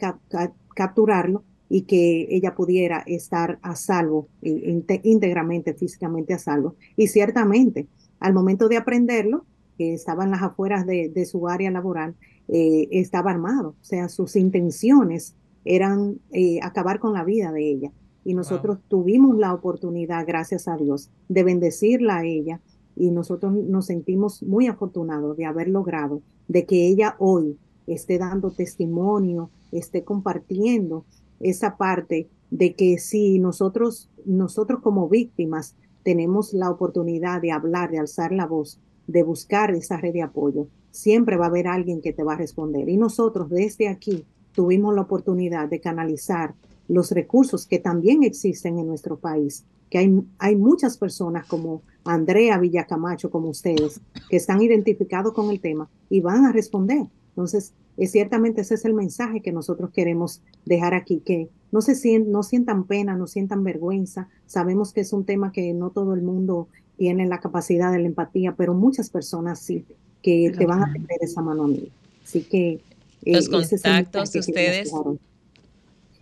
capturarlo 0.75 1.43
y 1.69 1.81
que 1.83 2.27
ella 2.29 2.55
pudiera 2.55 3.03
estar 3.05 3.59
a 3.61 3.75
salvo, 3.75 4.27
íntegramente, 4.41 5.73
físicamente 5.73 6.33
a 6.33 6.39
salvo. 6.39 6.75
Y 6.95 7.07
ciertamente, 7.07 7.87
al 8.19 8.33
momento 8.33 8.69
de 8.69 8.77
aprenderlo, 8.77 9.45
que 9.77 9.93
estaba 9.93 10.23
en 10.23 10.31
las 10.31 10.41
afueras 10.41 10.85
de, 10.85 11.25
su 11.25 11.47
área 11.47 11.69
laboral, 11.69 12.15
eh, 12.47 12.87
estaba 12.91 13.31
armado. 13.31 13.75
O 13.81 13.83
sea, 13.83 14.09
sus 14.09 14.35
intenciones 14.35 15.35
eran 15.65 16.19
eh, 16.31 16.59
acabar 16.63 16.99
con 16.99 17.13
la 17.13 17.23
vida 17.23 17.51
de 17.51 17.69
ella. 17.69 17.91
Y 18.23 18.33
nosotros 18.33 18.79
tuvimos 18.87 19.37
la 19.37 19.53
oportunidad, 19.53 20.25
gracias 20.25 20.67
a 20.67 20.75
Dios, 20.75 21.09
de 21.29 21.43
bendecirla 21.43 22.17
a 22.17 22.25
ella 22.25 22.59
y 22.97 23.11
nosotros 23.11 23.53
nos 23.53 23.85
sentimos 23.85 24.41
muy 24.43 24.67
afortunados 24.67 25.37
de 25.37 25.45
haber 25.45 25.69
logrado 25.69 26.21
de 26.47 26.65
que 26.65 26.87
ella 26.87 27.15
hoy 27.19 27.57
esté 27.85 28.17
dando 28.17 28.51
testimonio, 28.51 29.49
esté 29.71 30.03
compartiendo 30.03 31.05
esa 31.39 31.77
parte 31.77 32.29
de 32.49 32.75
que 32.75 32.97
si 32.97 33.39
nosotros, 33.39 34.09
nosotros 34.25 34.81
como 34.81 35.09
víctimas 35.09 35.75
tenemos 36.03 36.53
la 36.53 36.69
oportunidad 36.69 37.41
de 37.41 37.51
hablar, 37.51 37.91
de 37.91 37.99
alzar 37.99 38.31
la 38.31 38.45
voz, 38.45 38.79
de 39.07 39.23
buscar 39.23 39.71
esa 39.71 39.97
red 39.97 40.13
de 40.13 40.21
apoyo, 40.21 40.67
siempre 40.91 41.37
va 41.37 41.45
a 41.45 41.49
haber 41.49 41.67
alguien 41.67 42.01
que 42.01 42.13
te 42.13 42.23
va 42.23 42.33
a 42.33 42.37
responder. 42.37 42.89
Y 42.89 42.97
nosotros 42.97 43.49
desde 43.49 43.87
aquí 43.87 44.25
tuvimos 44.53 44.95
la 44.95 45.01
oportunidad 45.01 45.67
de 45.69 45.79
canalizar 45.79 46.55
los 46.87 47.11
recursos 47.11 47.67
que 47.67 47.79
también 47.79 48.23
existen 48.23 48.79
en 48.79 48.87
nuestro 48.87 49.17
país, 49.17 49.65
que 49.89 49.97
hay, 49.97 50.23
hay 50.39 50.55
muchas 50.55 50.97
personas 50.97 51.45
como 51.45 51.81
Andrea 52.03 52.57
Villacamacho, 52.57 53.29
como 53.29 53.49
ustedes, 53.49 54.01
que 54.29 54.37
están 54.37 54.61
identificados 54.61 55.33
con 55.33 55.49
el 55.49 55.59
tema 55.59 55.89
y 56.09 56.21
van 56.21 56.45
a 56.45 56.51
responder. 56.51 57.05
Entonces, 57.29 57.73
es, 57.97 58.11
ciertamente 58.11 58.61
ese 58.61 58.75
es 58.75 58.85
el 58.85 58.93
mensaje 58.93 59.41
que 59.41 59.51
nosotros 59.51 59.91
queremos 59.91 60.41
dejar 60.65 60.93
aquí, 60.93 61.21
que 61.25 61.49
no, 61.71 61.81
se 61.81 61.95
sientan, 61.95 62.31
no 62.31 62.43
sientan 62.43 62.83
pena, 62.85 63.15
no 63.15 63.27
sientan 63.27 63.63
vergüenza. 63.63 64.29
Sabemos 64.45 64.93
que 64.93 65.01
es 65.01 65.13
un 65.13 65.25
tema 65.25 65.51
que 65.51 65.73
no 65.73 65.89
todo 65.89 66.13
el 66.13 66.21
mundo 66.21 66.67
tiene 66.97 67.27
la 67.27 67.39
capacidad 67.39 67.91
de 67.91 67.99
la 67.99 68.07
empatía, 68.07 68.55
pero 68.55 68.73
muchas 68.73 69.09
personas 69.09 69.59
sí, 69.59 69.85
que 70.21 70.53
te 70.57 70.65
van 70.65 70.83
a 70.83 70.93
tener 70.93 71.17
esa 71.21 71.41
mano 71.41 71.63
a 71.63 71.67
mí. 71.67 71.91
Así 72.23 72.41
que 72.41 72.81
los 73.23 73.49
contactos 73.49 74.31
de 74.31 74.39
ustedes. 74.39 74.91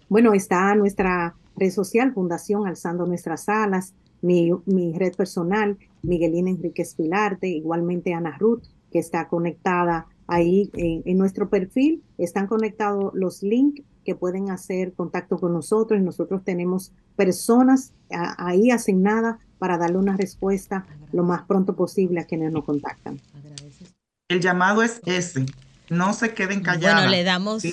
Bueno, 0.08 0.34
está 0.34 0.76
nuestra 0.76 1.36
red 1.56 1.72
social, 1.72 2.14
Fundación 2.14 2.68
Alzando 2.68 3.06
Nuestras 3.06 3.50
Alas, 3.50 3.94
mi, 4.22 4.52
red 4.94 5.14
personal, 5.16 5.78
Miguelina 6.04 6.50
Enríquez 6.50 6.96
Pilarte, 6.96 7.48
igualmente 7.48 8.14
Ana 8.14 8.38
Ruth, 8.38 8.64
que 8.92 9.00
está 9.00 9.28
conectada 9.28 10.08
ahí 10.28 10.70
en, 10.74 11.18
nuestro 11.18 11.50
perfil. 11.50 12.04
Están 12.18 12.48
conectados 12.48 13.14
los 13.14 13.44
links 13.44 13.84
que 14.04 14.16
pueden 14.16 14.52
hacer 14.52 14.94
contacto 14.94 15.38
con 15.38 15.54
nosotros 15.54 16.00
y 16.00 16.04
nosotros 16.04 16.44
tenemos 16.44 16.92
personas 17.16 17.94
ahí 18.10 18.72
asignadas 18.72 19.38
para 19.58 19.78
darle 19.78 19.98
una 19.98 20.16
respuesta 20.16 20.86
lo 21.12 21.24
más 21.24 21.44
pronto 21.44 21.76
posible 21.76 22.20
a 22.20 22.26
quienes 22.26 22.52
nos 22.52 22.66
contactan. 22.66 23.20
El 24.28 24.42
llamado 24.42 24.84
es 24.84 25.02
ese, 25.06 25.46
no 25.90 26.14
se 26.14 26.34
queden 26.34 26.62
callados. 26.62 27.02
Bueno, 27.02 27.12
le 27.12 27.24
damos. 27.24 27.64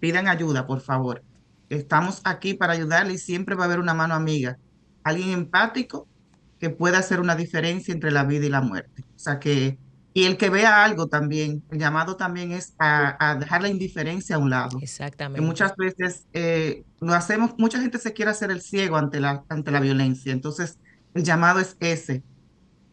Pidan 0.00 0.28
ayuda, 0.28 0.66
por 0.66 0.80
favor. 0.80 1.22
Estamos 1.70 2.20
aquí 2.24 2.54
para 2.54 2.74
ayudarle 2.74 3.14
y 3.14 3.18
siempre 3.18 3.54
va 3.54 3.64
a 3.64 3.66
haber 3.66 3.78
una 3.78 3.94
mano 3.94 4.14
amiga. 4.14 4.58
Alguien 5.02 5.30
empático 5.30 6.06
que 6.58 6.70
pueda 6.70 6.98
hacer 6.98 7.20
una 7.20 7.36
diferencia 7.36 7.92
entre 7.92 8.10
la 8.10 8.24
vida 8.24 8.46
y 8.46 8.50
la 8.50 8.60
muerte. 8.60 9.02
O 9.16 9.18
sea 9.18 9.38
que 9.38 9.78
Y 10.16 10.26
el 10.26 10.36
que 10.36 10.48
vea 10.48 10.84
algo 10.84 11.08
también, 11.08 11.64
el 11.72 11.80
llamado 11.80 12.16
también 12.16 12.52
es 12.52 12.74
a, 12.78 13.36
dejar 13.40 13.62
la 13.62 13.68
indiferencia 13.68 14.36
a 14.36 14.38
un 14.38 14.48
lado. 14.48 14.78
Exactamente. 14.80 15.40
Que 15.40 15.46
muchas 15.46 15.74
veces 15.76 16.28
eh, 16.32 16.84
lo 17.00 17.14
hacemos, 17.14 17.54
mucha 17.58 17.80
gente 17.80 17.98
se 17.98 18.12
quiere 18.12 18.30
hacer 18.30 18.52
el 18.52 18.62
ciego 18.62 18.96
ante 18.96 19.18
la, 19.18 19.42
ante 19.48 19.72
la 19.72 19.80
violencia. 19.80 20.32
Entonces, 20.32 20.78
el 21.14 21.24
llamado 21.24 21.58
es 21.58 21.76
ese, 21.80 22.22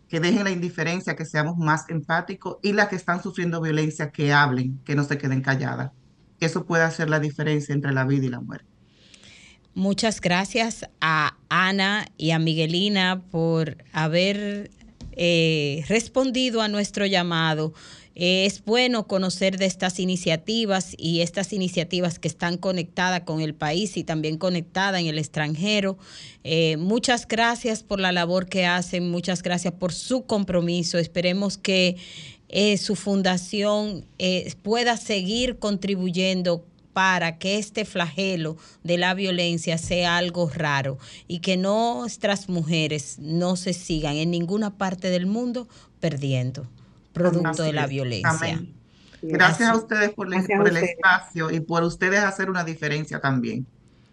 que 0.10 0.20
dejen 0.20 0.44
la 0.44 0.50
indiferencia, 0.50 1.16
que 1.16 1.26
seamos 1.26 1.58
más 1.58 1.88
empáticos 1.90 2.58
y 2.64 2.74
las 2.74 2.88
que 2.88 2.96
están 2.96 3.22
sufriendo 3.22 3.62
violencia, 3.62 4.10
que 4.10 4.34
hablen, 4.34 4.80
que 4.84 4.96
no 4.96 5.04
se 5.04 5.20
queden 5.20 5.42
calladas. 5.42 5.92
Que 6.40 6.48
eso 6.48 6.66
puede 6.66 6.84
hacer 6.84 7.08
la 7.08 7.20
diferencia 7.20 7.74
entre 7.74 7.94
la 7.94 8.04
vida 8.04 8.26
y 8.26 8.30
la 8.30 8.40
muerte. 8.40 8.66
Muchas 9.76 10.20
gracias 10.20 10.90
a 11.00 11.38
Ana 11.50 12.08
y 12.18 12.32
a 12.32 12.40
Miguelina 12.40 13.22
por 13.32 13.78
haber 13.94 14.72
eh, 15.24 15.84
respondido 15.88 16.62
a 16.62 16.68
nuestro 16.68 17.06
llamado. 17.06 17.76
es 18.16 18.66
bueno 18.66 19.06
conocer 19.06 19.60
de 19.60 19.68
estas 19.68 20.00
iniciativas 20.00 20.96
y 20.98 21.22
estas 21.22 21.54
iniciativas 21.54 22.18
que 22.18 22.28
están 22.28 22.58
conectadas 22.58 23.22
con 23.22 23.40
el 23.40 23.54
país 23.54 23.98
y 23.98 24.04
también 24.04 24.40
conectadas 24.40 25.00
en 25.00 25.06
el 25.06 25.20
extranjero. 25.20 26.00
Eh, 26.44 26.76
muchas 26.78 27.28
gracias 27.28 27.84
por 27.84 28.00
la 28.00 28.12
labor 28.12 28.48
que 28.48 28.66
hacen, 28.66 29.12
muchas 29.12 29.44
gracias 29.44 29.76
por 29.76 29.94
su 29.94 30.26
compromiso. 30.26 30.98
Esperemos 30.98 31.60
que 31.60 31.98
eh, 32.50 32.78
su 32.78 32.96
fundación 32.96 34.08
pueda 34.64 34.98
seguir 34.98 35.60
contribuyendo 35.60 36.66
para 36.94 37.38
que 37.38 37.58
este 37.58 37.86
flagelo 37.86 38.58
de 38.84 38.98
la 38.98 39.14
violencia 39.14 39.78
sea 39.78 40.18
algo 40.18 40.50
raro 40.54 40.98
y 41.28 41.40
que 41.40 41.58
nuestras 41.58 42.50
mujeres 42.50 43.18
no 43.20 43.56
se 43.56 43.74
sigan 43.74 44.16
en 44.16 44.32
ninguna 44.32 44.78
parte 44.78 45.10
del 45.10 45.26
mundo 45.26 45.68
perdiendo 46.00 46.68
producto 47.14 47.64
de 47.64 47.74
la 47.74 47.88
violencia. 47.88 48.62
Gracias 49.22 49.70
a 49.70 49.76
ustedes 49.76 50.12
por, 50.12 50.28
el 50.34 50.78
espacio 50.78 51.52
y 51.52 51.60
por 51.60 51.84
ustedes 51.84 52.22
hacer 52.22 52.50
una 52.50 52.64
diferencia 52.64 53.20
también. 53.20 53.68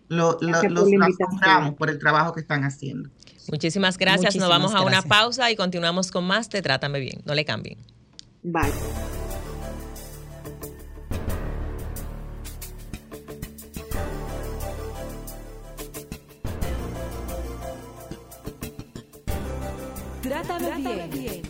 los 0.08 0.36
asombramos 0.42 1.74
por 1.74 1.88
el 1.88 1.98
trabajo 1.98 2.32
que 2.32 2.40
están 2.40 2.64
haciendo. 2.64 3.08
Muchísimas 3.50 3.96
gracias. 3.96 4.36
Nos 4.36 4.48
vamos 4.48 4.74
a 4.74 4.82
una 4.82 5.02
pausa 5.02 5.50
y 5.50 5.56
continuamos 5.56 6.10
con 6.10 6.24
más 6.24 6.48
Te 6.48 6.60
Trátame 6.60 7.00
Bien. 7.00 7.22
No 7.24 7.34
le 7.34 7.44
cambien. 7.44 7.78
Bye. 8.42 9.17
Bien. 21.12 21.42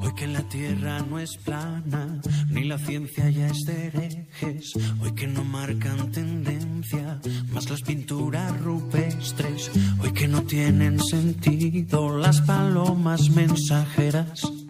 Hoy 0.00 0.14
que 0.14 0.26
la 0.26 0.42
tierra 0.48 1.00
no 1.00 1.18
es 1.18 1.36
plana, 1.36 2.20
ni 2.48 2.64
la 2.64 2.78
ciencia 2.78 3.28
ya 3.30 3.46
es 3.48 3.64
de 3.64 3.86
herejes. 3.86 4.72
Hoy 5.00 5.14
que 5.14 5.26
no 5.26 5.44
marcan 5.44 6.10
tendencia, 6.10 7.20
más 7.52 7.68
las 7.70 7.82
pinturas 7.82 8.60
rupestres. 8.60 9.70
Hoy 10.00 10.12
que 10.12 10.28
no 10.28 10.42
tienen 10.42 11.00
sentido 11.00 12.16
las 12.18 12.40
palomas 12.42 13.30
mensajeras. 13.30 14.42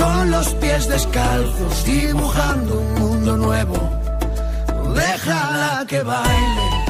con 0.00 0.30
los 0.30 0.54
pies 0.54 0.88
descalzos, 0.88 1.84
dibujando 1.84 2.80
un 2.80 2.94
mundo 2.94 3.36
nuevo. 3.36 3.76
Déjala 4.94 5.84
que 5.86 6.02
baile 6.02 6.80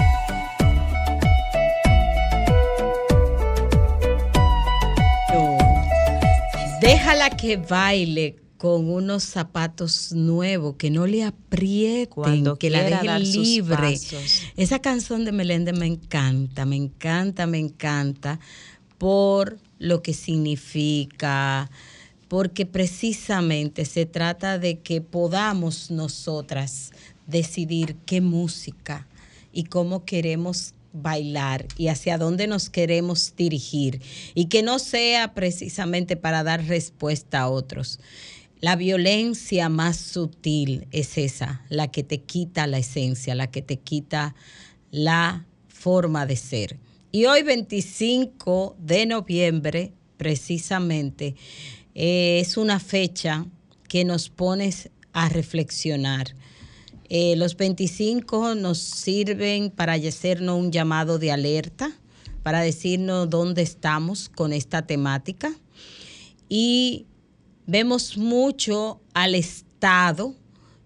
Déjala 6.81 7.31
que 7.31 7.57
baile 7.57 8.37
con 8.57 8.91
unos 8.91 9.25
zapatos 9.25 10.13
nuevos, 10.13 10.77
que 10.77 10.91
no 10.91 11.07
le 11.07 11.25
aprieten, 11.25 12.57
que 12.59 12.71
la 12.71 12.83
deje 12.83 13.19
libre. 13.21 13.99
Esa 14.57 14.79
canción 14.79 15.25
de 15.25 15.33
Meléndez 15.33 15.77
me 15.79 15.87
encanta, 15.87 16.65
me 16.65 16.77
encanta, 16.77 17.47
me 17.47 17.59
encanta 17.59 18.39
por 18.99 19.59
lo 19.79 20.03
que 20.03 20.15
significa, 20.15 21.71
porque 22.31 22.65
precisamente 22.65 23.85
se 23.85 24.07
trata 24.07 24.61
de 24.61 24.79
que 24.79 25.01
podamos 25.01 25.91
nosotras 25.91 26.93
decidir 27.27 27.97
qué 28.07 28.21
música 28.21 29.09
y 29.53 29.65
cómo 29.65 30.05
queremos 30.05 30.75
bailar 30.93 31.67
y 31.77 31.89
hacia 31.89 32.19
dónde 32.19 32.47
nos 32.47 32.71
queremos 32.71 33.35
dirigir 33.37 34.01
y 34.37 34.45
que 34.45 34.63
no 34.63 34.79
sea 34.79 35.35
precisamente 35.35 36.15
para 36.15 36.45
dar 36.45 36.65
respuesta 36.67 37.41
a 37.41 37.49
otros. 37.49 37.99
La 38.61 38.77
violencia 38.77 39.69
más 39.69 39.97
sutil 39.97 40.87
es 40.93 41.19
esa, 41.19 41.65
la 41.69 41.89
que 41.91 42.05
te 42.05 42.19
quita 42.19 42.69
la 42.69 42.79
esencia, 42.79 43.35
la 43.35 43.49
que 43.49 43.61
te 43.61 43.77
quita 43.77 44.37
la 44.93 45.47
forma 45.67 46.27
de 46.27 46.37
ser. 46.37 46.79
Y 47.11 47.25
hoy 47.25 47.43
25 47.43 48.77
de 48.79 49.07
noviembre, 49.07 49.93
precisamente, 50.17 51.35
es 51.95 52.57
una 52.57 52.81
fecha 52.81 53.47
que 53.89 54.05
nos 54.05 54.29
pone 54.29 54.73
a 55.13 55.29
reflexionar 55.29 56.35
eh, 57.13 57.35
los 57.35 57.57
25 57.57 58.55
nos 58.55 58.79
sirven 58.79 59.71
para 59.71 59.95
hacernos 59.95 60.57
un 60.57 60.71
llamado 60.71 61.19
de 61.19 61.33
alerta, 61.33 61.91
para 62.45 62.61
decirnos 62.61 63.29
dónde 63.29 63.63
estamos 63.63 64.29
con 64.29 64.53
esta 64.53 64.87
temática. 64.87 65.53
Y 66.49 67.07
vemos 67.67 68.17
mucho 68.17 69.01
al 69.13 69.35
Estado 69.35 70.37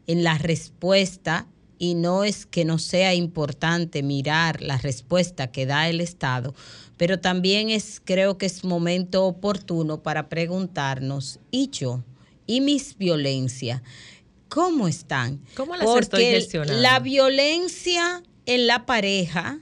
en 0.07 0.25
la 0.25 0.39
respuesta 0.39 1.47
y 1.85 1.95
no 1.95 2.25
es 2.25 2.47
que 2.47 2.65
no 2.65 2.79
sea 2.79 3.15
importante 3.15 4.03
mirar 4.03 4.63
la 4.63 4.79
respuesta 4.79 5.53
que 5.53 5.67
da 5.67 5.89
el 5.89 6.01
Estado, 6.01 6.55
pero 6.97 7.21
también 7.21 7.69
es 7.69 8.01
creo 8.03 8.39
que 8.39 8.47
es 8.47 8.65
momento 8.65 9.25
oportuno 9.25 10.03
para 10.03 10.29
preguntarnos, 10.29 11.41
¿y 11.51 11.69
yo? 11.69 12.03
¿Y 12.47 12.61
mis 12.61 12.97
violencias? 12.97 13.83
cómo 14.49 14.87
están. 14.87 15.41
¿Cómo 15.57 15.75
las 15.75 15.85
Porque 15.85 16.37
estoy 16.37 16.65
La 16.67 17.01
violencia 17.01 18.23
en 18.47 18.69
la 18.69 18.87
pareja 18.87 19.59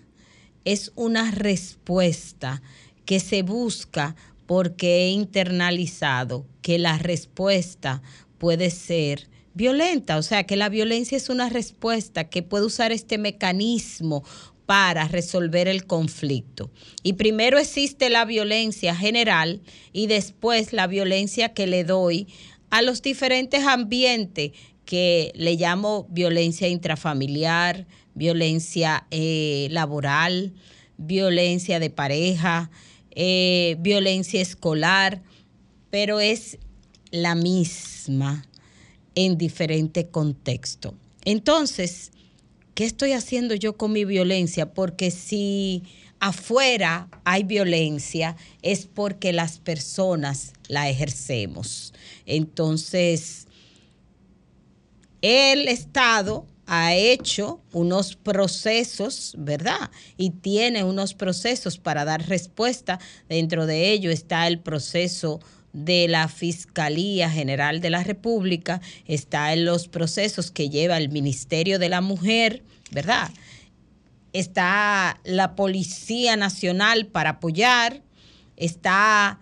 es 0.66 0.92
una 0.96 1.30
respuesta 1.30 2.60
que 3.06 3.18
se 3.18 3.42
busca 3.42 4.14
porque 4.46 5.06
he 5.06 5.10
internalizado 5.10 6.44
que 6.60 6.78
la 6.78 6.98
respuesta 6.98 8.02
puede 8.36 8.68
ser 8.68 9.30
violenta, 9.54 10.16
o 10.16 10.22
sea, 10.22 10.44
que 10.44 10.56
la 10.56 10.68
violencia 10.68 11.16
es 11.16 11.28
una 11.28 11.48
respuesta 11.48 12.28
que 12.28 12.42
puede 12.42 12.66
usar 12.66 12.92
este 12.92 13.18
mecanismo 13.18 14.24
para 14.66 15.08
resolver 15.08 15.68
el 15.68 15.86
conflicto. 15.86 16.70
Y 17.02 17.14
primero 17.14 17.58
existe 17.58 18.10
la 18.10 18.24
violencia 18.24 18.94
general 18.94 19.60
y 19.92 20.06
después 20.06 20.72
la 20.72 20.86
violencia 20.86 21.52
que 21.52 21.66
le 21.66 21.84
doy 21.84 22.28
a 22.70 22.80
los 22.80 23.02
diferentes 23.02 23.64
ambientes 23.64 24.52
que 24.84 25.32
le 25.34 25.56
llamo 25.56 26.06
violencia 26.10 26.68
intrafamiliar, 26.68 27.86
violencia 28.14 29.06
eh, 29.10 29.68
laboral, 29.70 30.54
violencia 30.96 31.78
de 31.78 31.90
pareja, 31.90 32.70
eh, 33.10 33.76
violencia 33.80 34.40
escolar, 34.40 35.22
pero 35.90 36.20
es 36.20 36.58
la 37.10 37.34
misma 37.34 38.46
en 39.14 39.38
diferente 39.38 40.08
contexto. 40.08 40.94
Entonces, 41.24 42.12
¿qué 42.74 42.84
estoy 42.84 43.12
haciendo 43.12 43.54
yo 43.54 43.76
con 43.76 43.92
mi 43.92 44.04
violencia? 44.04 44.72
Porque 44.72 45.10
si 45.10 45.82
afuera 46.20 47.08
hay 47.24 47.42
violencia 47.42 48.36
es 48.62 48.86
porque 48.86 49.32
las 49.32 49.58
personas 49.58 50.52
la 50.68 50.88
ejercemos. 50.88 51.92
Entonces, 52.26 53.48
el 55.20 55.68
Estado 55.68 56.46
ha 56.66 56.94
hecho 56.94 57.60
unos 57.72 58.16
procesos, 58.16 59.34
¿verdad? 59.36 59.90
Y 60.16 60.30
tiene 60.30 60.84
unos 60.84 61.14
procesos 61.14 61.78
para 61.78 62.04
dar 62.04 62.28
respuesta. 62.28 63.00
Dentro 63.28 63.66
de 63.66 63.90
ello 63.92 64.10
está 64.10 64.46
el 64.46 64.60
proceso 64.60 65.40
de 65.72 66.06
la 66.08 66.28
Fiscalía 66.28 67.30
General 67.30 67.80
de 67.80 67.90
la 67.90 68.02
República, 68.02 68.80
está 69.06 69.52
en 69.52 69.64
los 69.64 69.88
procesos 69.88 70.50
que 70.50 70.68
lleva 70.68 70.98
el 70.98 71.08
Ministerio 71.08 71.78
de 71.78 71.88
la 71.88 72.00
Mujer, 72.00 72.62
¿verdad? 72.90 73.30
Está 74.32 75.20
la 75.24 75.54
Policía 75.54 76.36
Nacional 76.36 77.06
para 77.06 77.30
apoyar, 77.30 78.02
está 78.56 79.40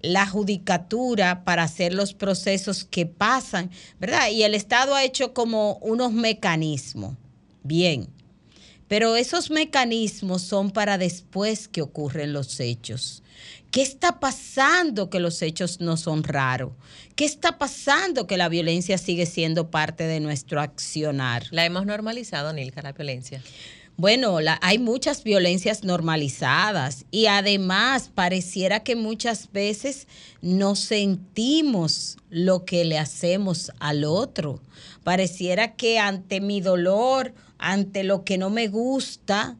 la 0.00 0.26
judicatura 0.26 1.44
para 1.44 1.62
hacer 1.62 1.94
los 1.94 2.12
procesos 2.12 2.84
que 2.84 3.06
pasan, 3.06 3.70
¿verdad? 4.00 4.30
Y 4.30 4.42
el 4.42 4.54
Estado 4.54 4.94
ha 4.94 5.04
hecho 5.04 5.32
como 5.32 5.76
unos 5.76 6.12
mecanismos. 6.12 7.16
Bien, 7.62 8.08
pero 8.88 9.16
esos 9.16 9.50
mecanismos 9.50 10.42
son 10.42 10.70
para 10.70 10.98
después 10.98 11.68
que 11.68 11.82
ocurren 11.82 12.32
los 12.32 12.58
hechos. 12.58 13.22
¿Qué 13.72 13.80
está 13.80 14.20
pasando 14.20 15.08
que 15.08 15.18
los 15.18 15.40
hechos 15.40 15.80
no 15.80 15.96
son 15.96 16.24
raros? 16.24 16.72
¿Qué 17.16 17.24
está 17.24 17.56
pasando 17.56 18.26
que 18.26 18.36
la 18.36 18.50
violencia 18.50 18.98
sigue 18.98 19.24
siendo 19.24 19.70
parte 19.70 20.04
de 20.04 20.20
nuestro 20.20 20.60
accionar? 20.60 21.46
La 21.52 21.64
hemos 21.64 21.86
normalizado, 21.86 22.52
Nilka, 22.52 22.82
la 22.82 22.92
violencia. 22.92 23.42
Bueno, 23.96 24.36
hay 24.60 24.78
muchas 24.78 25.24
violencias 25.24 25.84
normalizadas 25.84 27.06
y 27.10 27.26
además 27.26 28.10
pareciera 28.14 28.80
que 28.80 28.94
muchas 28.94 29.50
veces 29.52 30.06
no 30.42 30.76
sentimos 30.76 32.18
lo 32.28 32.66
que 32.66 32.84
le 32.84 32.98
hacemos 32.98 33.72
al 33.80 34.04
otro. 34.04 34.60
Pareciera 35.02 35.76
que 35.76 35.98
ante 35.98 36.42
mi 36.42 36.60
dolor, 36.60 37.32
ante 37.56 38.04
lo 38.04 38.22
que 38.22 38.36
no 38.36 38.50
me 38.50 38.68
gusta, 38.68 39.56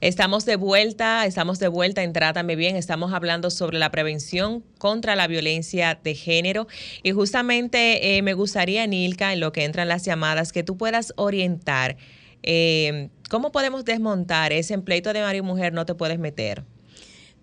Estamos 0.00 0.44
de 0.44 0.56
vuelta, 0.56 1.24
estamos 1.24 1.58
de 1.58 1.68
vuelta 1.68 2.02
en 2.02 2.12
Bien, 2.56 2.76
estamos 2.76 3.12
hablando 3.12 3.50
sobre 3.50 3.78
la 3.78 3.90
prevención 3.90 4.62
contra 4.78 5.16
la 5.16 5.26
violencia 5.26 5.98
de 6.02 6.14
género 6.14 6.66
y 7.02 7.12
justamente 7.12 8.16
eh, 8.16 8.22
me 8.22 8.34
gustaría, 8.34 8.86
Nilka, 8.86 9.32
en 9.32 9.40
lo 9.40 9.52
que 9.52 9.64
entran 9.64 9.88
las 9.88 10.04
llamadas, 10.04 10.52
que 10.52 10.62
tú 10.62 10.76
puedas 10.76 11.14
orientar 11.16 11.96
eh, 12.42 13.08
cómo 13.30 13.52
podemos 13.52 13.84
desmontar 13.84 14.52
ese 14.52 14.76
pleito 14.78 15.12
de 15.12 15.22
marido 15.22 15.44
y 15.44 15.46
mujer 15.46 15.72
no 15.72 15.86
te 15.86 15.94
puedes 15.94 16.18
meter. 16.18 16.64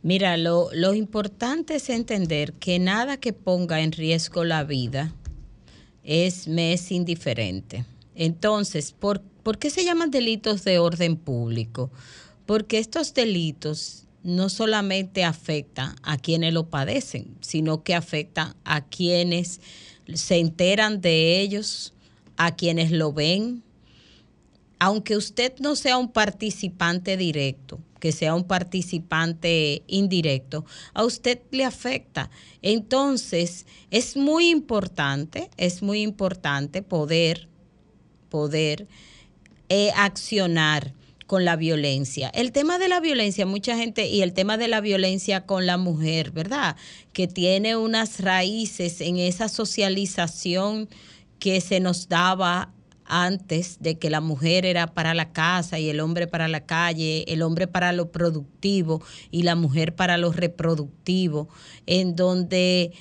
Mira, 0.04 0.38
lo, 0.38 0.70
lo 0.74 0.94
importante 0.94 1.76
es 1.76 1.89
entender 1.89 2.54
que 2.54 2.78
nada 2.78 3.18
que 3.18 3.34
ponga 3.34 3.82
en 3.82 3.92
riesgo 3.92 4.44
la 4.44 4.63
vida 4.63 5.13
es, 6.04 6.48
me 6.48 6.74
es 6.74 6.92
indiferente. 6.92 7.86
Entonces, 8.16 8.92
¿por, 8.92 9.22
¿por 9.22 9.58
qué 9.58 9.70
se 9.70 9.84
llaman 9.84 10.12
delitos 10.12 10.63
de 10.63 10.78
orden 10.78 11.16
público? 11.16 11.89
Porque 12.46 12.80
estos 12.80 13.14
delitos 13.14 14.04
no 14.24 14.50
solamente 14.50 15.24
afectan 15.24 15.96
a 16.02 16.18
quienes 16.18 16.54
lo 16.54 16.70
padecen, 16.70 17.36
sino 17.42 17.84
que 17.84 17.94
afectan 17.94 18.56
a 18.64 18.86
quienes 18.86 19.60
se 20.14 20.38
enteran 20.38 21.02
de 21.02 21.42
ellos, 21.42 21.94
a 22.38 22.56
quienes 22.56 22.92
lo 22.92 23.12
ven. 23.12 23.64
Aunque 24.80 25.18
usted 25.18 25.54
no 25.60 25.76
sea 25.76 25.98
un 25.98 26.12
participante 26.12 27.16
directo, 27.18 27.80
que 28.00 28.12
sea 28.12 28.36
un 28.36 28.46
participante 28.46 29.84
indirecto, 29.88 30.66
a 30.94 31.06
usted 31.06 31.40
le 31.52 31.64
afecta. 31.64 32.30
Entonces, 32.62 33.66
es 33.92 34.18
muy 34.18 34.50
importante, 34.50 35.50
es 35.58 35.82
muy 35.82 36.02
importante 36.02 36.82
poder, 36.82 37.48
poder 38.30 38.88
eh, 39.70 39.92
accionar 39.96 40.94
con 41.34 41.46
la 41.46 41.56
violencia. 41.56 42.30
El 42.30 42.52
tema 42.52 42.78
de 42.78 42.88
la 42.88 43.00
violencia, 43.00 43.48
mucha 43.48 43.76
gente, 43.76 44.06
y 44.06 44.22
el 44.22 44.34
tema 44.34 44.56
de 44.56 44.67
la 44.67 44.82
violencia 44.82 45.48
con 45.48 45.65
la 45.65 45.78
mujer, 45.78 46.30
¿verdad? 46.30 46.76
Que 47.12 47.28
tiene 47.28 47.76
unas 47.76 48.19
raíces 48.19 49.02
en 49.02 49.17
esa 49.17 49.50
socialización 49.50 50.88
que 51.39 51.60
se 51.60 51.80
nos 51.80 52.08
daba 52.08 52.72
antes 53.06 53.78
de 53.80 53.98
que 53.98 54.12
la 54.12 54.22
mujer 54.22 54.63
era 54.63 54.86
para 54.86 55.15
la 55.15 55.32
casa 55.32 55.80
y 55.80 55.89
el 55.89 56.02
hombre 56.02 56.28
para 56.28 56.48
la 56.48 56.67
calle, 56.67 57.26
el 57.28 57.41
hombre 57.41 57.65
para 57.65 57.93
lo 57.93 58.12
productivo 58.12 59.02
y 59.32 59.41
la 59.41 59.56
mujer 59.56 59.96
para 59.96 60.17
lo 60.17 60.32
reproductivo, 60.32 61.50
en 61.88 62.15
donde 62.15 62.91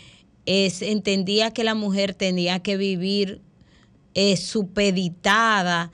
es, 0.47 0.81
entendía 0.81 1.51
que 1.51 1.65
la 1.65 1.75
mujer 1.75 2.15
tenía 2.15 2.61
que 2.61 2.79
vivir 2.79 3.43
eh, 4.15 4.39
supeditada 4.39 5.93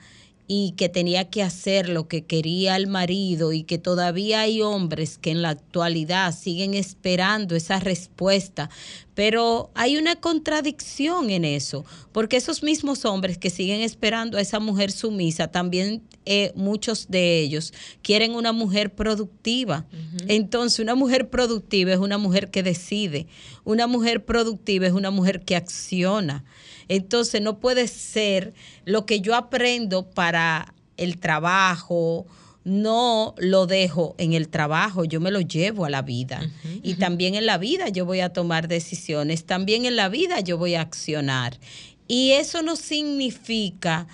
y 0.51 0.71
que 0.71 0.89
tenía 0.89 1.29
que 1.29 1.43
hacer 1.43 1.89
lo 1.89 2.07
que 2.07 2.25
quería 2.25 2.75
el 2.75 2.87
marido 2.87 3.53
y 3.53 3.61
que 3.61 3.77
todavía 3.77 4.41
hay 4.41 4.63
hombres 4.63 5.19
que 5.19 5.29
en 5.29 5.43
la 5.43 5.49
actualidad 5.49 6.35
siguen 6.35 6.73
esperando 6.73 7.55
esa 7.55 7.79
respuesta. 7.79 8.71
Pero 9.19 9.69
hay 9.75 9.97
una 9.97 10.15
contradicción 10.15 11.29
en 11.29 11.43
eso, 11.43 11.83
porque 12.13 12.37
esos 12.37 12.63
mismos 12.63 13.03
hombres 13.03 13.37
que 13.37 13.49
siguen 13.49 13.81
esperando 13.81 14.37
a 14.37 14.41
esa 14.41 14.61
mujer 14.61 14.93
sumisa, 14.93 15.49
también 15.49 16.03
eh, 16.25 16.53
muchos 16.55 17.09
de 17.09 17.41
ellos 17.41 17.73
quieren 18.01 18.33
una 18.33 18.53
mujer 18.53 18.95
productiva. 18.95 19.85
Entonces, 20.29 20.79
una 20.79 20.95
mujer 20.95 21.29
productiva 21.29 21.91
es 21.91 21.99
una 21.99 22.17
mujer 22.17 22.49
que 22.49 22.63
decide, 22.63 23.27
una 23.65 23.87
mujer 23.87 24.23
productiva 24.23 24.87
es 24.87 24.93
una 24.93 25.11
mujer 25.11 25.41
que 25.41 25.57
acciona. 25.57 26.45
Entonces 26.87 27.41
no 27.41 27.59
puede 27.59 27.89
ser 27.89 28.53
lo 28.85 29.05
que 29.05 29.19
yo 29.19 29.35
aprendo 29.35 30.09
para 30.09 30.73
el 30.95 31.19
trabajo, 31.19 32.25
no 32.69 33.35
lo 33.37 33.65
dejo 33.65 34.15
en 34.17 34.33
el 34.33 34.47
trabajo, 34.47 35.05
yo 35.05 35.19
me 35.19 35.31
lo 35.31 35.41
llevo 35.41 35.85
a 35.85 35.89
la 35.89 36.01
vida. 36.01 36.49
y 36.83 36.95
también 36.95 37.35
en 37.35 37.45
la 37.45 37.57
vida 37.57 37.89
yo 37.89 38.05
voy 38.05 38.21
a 38.21 38.29
tomar 38.29 38.67
decisiones, 38.67 39.45
también 39.45 39.85
en 39.85 39.95
la 39.95 40.09
vida 40.09 40.39
yo 40.39 40.57
voy 40.57 40.75
a 40.75 40.81
accionar. 40.81 41.59
Y 42.07 42.31
eso 42.31 42.61
no 42.61 42.75
significa 42.75 44.07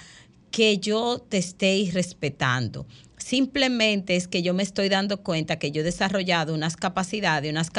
que 0.51 0.77
yo 0.77 1.23
te 1.29 1.37
esté 1.37 1.77
irrespetando 1.77 2.85
simplemente 3.25 4.15
es 4.15 4.27
que 4.27 4.43
yo 4.43 4.53
me 4.53 4.61
estoy 4.61 4.87
dando 4.87 5.23
cuenta 5.23 5.57
que 5.57 5.71
yo 5.71 5.81
he 5.81 5.83
desarrollado 5.83 6.53
unas 6.53 6.77
capacidades, 6.77 7.49
unas, 7.49 7.71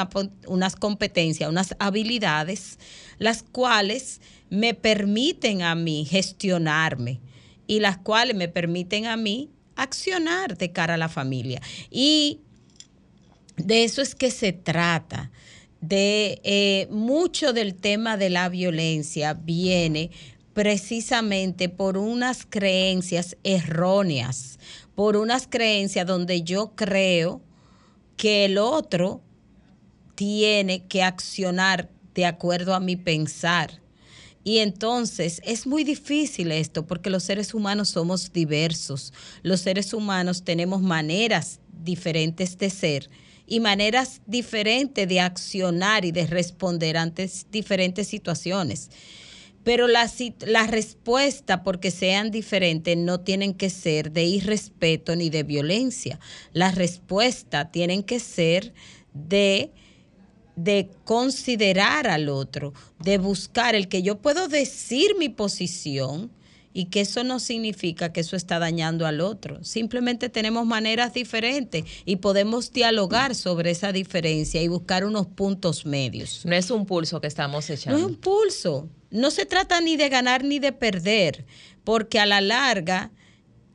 unas 0.49 0.75
competencias, 0.75 1.49
unas 1.49 1.77
habilidades, 1.79 2.81
las 3.19 3.45
cuales 3.45 4.21
me 4.51 4.75
permiten 4.75 5.63
a 5.63 5.77
mí 5.77 6.05
gestionarme 6.05 7.21
y 7.69 7.79
las 7.79 7.97
cuales 7.97 8.35
me 8.35 8.49
permiten 8.49 9.07
a 9.07 9.17
mí 9.17 9.51
accionar 9.77 10.57
de 10.57 10.73
cara 10.73 10.95
a 10.95 10.99
la 10.99 11.09
familia. 11.09 11.61
Y 11.91 12.41
de 13.57 13.85
eso 13.85 14.03
es 14.03 14.15
que 14.15 14.31
se 14.31 14.53
trata. 14.53 15.31
De 15.81 16.41
eh, 16.43 16.89
mucho 16.91 17.53
del 17.53 17.75
tema 17.75 18.17
de 18.17 18.31
la 18.31 18.49
violencia 18.49 19.35
viene 19.35 20.11
precisamente 20.55 21.69
por 21.69 21.99
unas 21.99 22.47
creencias 22.47 23.37
erróneas, 23.45 24.59
por 24.95 25.17
unas 25.17 25.47
creencias 25.47 26.07
donde 26.07 26.43
yo 26.43 26.75
creo 26.75 27.43
que 28.17 28.47
el 28.47 28.57
otro 28.57 29.21
tiene 30.15 30.87
que 30.87 31.03
accionar 31.03 31.91
de 32.15 32.25
acuerdo 32.25 32.75
a 32.75 32.81
mi 32.81 32.97
pensar. 32.97 33.83
Y 34.47 34.61
entonces 34.61 35.43
es 35.45 35.67
muy 35.67 35.83
difícil 35.83 36.53
esto 36.53 36.87
porque 36.87 37.11
los 37.11 37.25
seres 37.25 37.53
humanos 37.53 37.89
somos 37.89 38.33
diversos. 38.33 39.13
Los 39.43 39.63
seres 39.63 39.93
humanos 39.93 40.45
tenemos 40.45 40.81
maneras 40.83 41.59
diferentes 41.83 42.57
de 42.57 42.71
ser 42.71 43.11
y 43.49 43.59
maneras 43.59 44.21
diferentes 44.25 45.09
de 45.09 45.19
accionar 45.19 46.05
y 46.05 46.13
de 46.13 46.29
responder 46.29 46.97
ante 46.97 47.29
diferentes 47.51 48.07
situaciones. 48.07 48.91
Pero 49.65 49.89
la, 49.89 50.09
la 50.47 50.69
respuesta, 50.69 51.65
porque 51.65 51.91
sean 51.91 52.31
diferentes, 52.31 52.97
no 52.97 53.19
tienen 53.19 53.53
que 53.53 53.69
ser 53.69 54.13
de 54.13 54.27
irrespeto 54.27 55.17
ni 55.17 55.29
de 55.29 55.43
violencia. 55.43 56.21
La 56.53 56.71
respuesta 56.71 57.73
tienen 57.73 58.05
que 58.05 58.21
ser 58.21 58.75
de 59.13 59.73
de 60.57 60.91
considerar 61.05 62.09
al 62.09 62.29
otro, 62.29 62.73
de 62.99 63.19
buscar 63.19 63.75
el 63.75 63.89
que 63.89 64.03
yo 64.03 64.19
puedo 64.19 64.49
decir 64.49 65.15
mi 65.19 65.29
posición 65.29 66.31
y 66.73 66.87
que 66.87 67.01
eso 67.01 67.25
no 67.25 67.41
significa 67.41 68.13
que 68.13 68.21
eso 68.21 68.37
está 68.37 68.59
dañando 68.59 69.07
al 69.07 69.23
otro. 69.23 69.65
Simplemente 69.65 70.29
tenemos 70.29 70.67
maneras 70.67 71.15
diferentes 71.15 71.85
y 72.05 72.17
podemos 72.17 72.71
dialogar 72.71 73.35
sobre 73.35 73.71
esa 73.71 73.93
diferencia 73.93 74.61
y 74.61 74.69
buscar 74.69 75.07
unos 75.07 75.27
puntos 75.27 75.87
medios. 75.87 76.45
No 76.45 76.55
es 76.55 76.71
un 76.71 76.85
pulso 76.85 77.19
que 77.21 77.29
estamos 77.29 77.71
echando. 77.71 77.99
No 77.99 78.05
es 78.07 78.11
un 78.13 78.21
pulso. 78.21 78.91
No 79.11 79.31
se 79.31 79.47
trata 79.47 79.81
ni 79.81 79.97
de 79.97 80.11
ganar 80.11 80.45
ni 80.45 80.59
de 80.59 80.73
perder, 80.73 81.47
porque 81.83 82.19
a 82.19 82.27
la 82.27 82.43
larga 82.43 83.11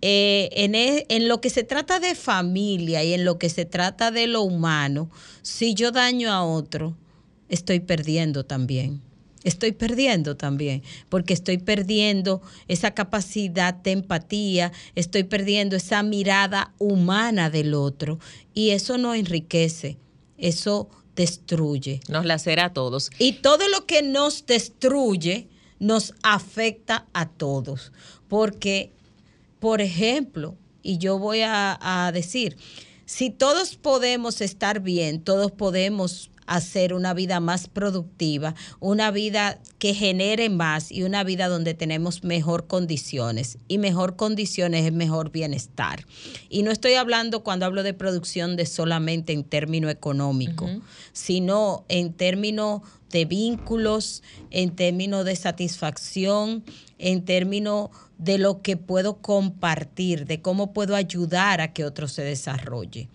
eh, 0.01 0.49
e, 0.51 1.05
en, 1.09 1.27
lo 1.27 1.41
que 1.41 1.49
se 1.49 1.63
trata 1.63 1.99
de 1.99 2.15
familia 2.15 3.03
y 3.03 3.13
en 3.13 3.23
lo 3.23 3.37
que 3.37 3.49
se 3.49 3.65
trata 3.65 4.11
de 4.11 4.27
lo 4.27 4.41
humano, 4.41 5.09
si 5.41 5.73
yo 5.73 5.91
daño 5.91 6.31
a 6.31 6.43
otro, 6.43 6.97
estoy 7.49 7.79
perdiendo 7.79 8.45
también. 8.45 9.01
Estoy 9.43 9.71
perdiendo 9.71 10.37
también, 10.37 10.83
porque 11.09 11.33
estoy 11.33 11.57
perdiendo 11.57 12.43
esa 12.67 12.91
capacidad 12.91 13.73
de 13.73 13.91
empatía, 13.91 14.71
estoy 14.93 15.23
perdiendo 15.23 15.75
esa 15.75 16.03
mirada 16.03 16.75
humana 16.77 17.49
del 17.49 17.73
otro 17.73 18.19
y 18.53 18.69
eso 18.69 18.99
no 18.99 19.15
enriquece, 19.15 19.97
eso 20.37 20.89
destruye. 21.15 22.01
Nos 22.07 22.25
lacera 22.25 22.65
a 22.65 22.73
todos. 22.73 23.09
Y 23.17 23.33
todo 23.33 23.67
lo 23.67 23.87
que 23.87 24.03
nos 24.03 24.45
destruye 24.45 25.49
nos 25.79 26.13
afecta 26.21 27.07
a 27.11 27.27
todos, 27.27 27.91
porque 28.27 28.93
por 29.61 29.79
ejemplo, 29.79 30.57
y 30.81 30.97
yo 30.97 31.19
voy 31.19 31.41
a, 31.43 32.09
decir, 32.11 32.57
si 33.05 33.29
todos 33.29 33.75
podemos 33.75 34.41
estar 34.41 34.79
bien, 34.79 35.21
todos 35.21 35.51
podemos 35.51 36.30
hacer 36.45 36.93
una 36.93 37.13
vida 37.13 37.39
más 37.39 37.67
productiva, 37.67 38.55
una 38.79 39.11
vida 39.11 39.59
que 39.79 39.93
genere 39.93 40.49
más 40.49 40.91
y 40.91 41.03
una 41.03 41.23
vida 41.23 41.47
donde 41.47 41.73
tenemos 41.73 42.23
mejor 42.23 42.67
condiciones. 42.67 43.57
Y 43.67 43.77
mejor 43.77 44.15
condiciones 44.15 44.85
es 44.85 44.93
mejor 44.93 45.31
bienestar. 45.31 46.05
Y 46.49 46.63
no 46.63 46.71
estoy 46.71 46.93
hablando 46.93 47.43
cuando 47.43 47.65
hablo 47.65 47.83
de 47.83 47.93
producción 47.93 48.55
de 48.55 48.65
solamente 48.65 49.33
en 49.33 49.43
término 49.43 49.89
económico, 49.89 50.69
sino 51.13 51.85
en 51.89 52.13
términos 52.13 52.81
de 53.11 53.25
vínculos, 53.25 54.23
en 54.49 54.75
términos 54.75 55.25
de 55.25 55.35
satisfacción, 55.35 56.63
en 56.97 57.25
términos 57.25 57.89
de 58.17 58.37
lo 58.37 58.61
que 58.61 58.77
puedo 58.77 59.17
compartir, 59.17 60.25
de 60.25 60.41
cómo 60.41 60.73
puedo 60.73 60.95
ayudar 60.95 61.61
a 61.61 61.73
que 61.73 61.85
otro 61.85 62.07
se 62.07 62.23
desarrolle. 62.23 63.09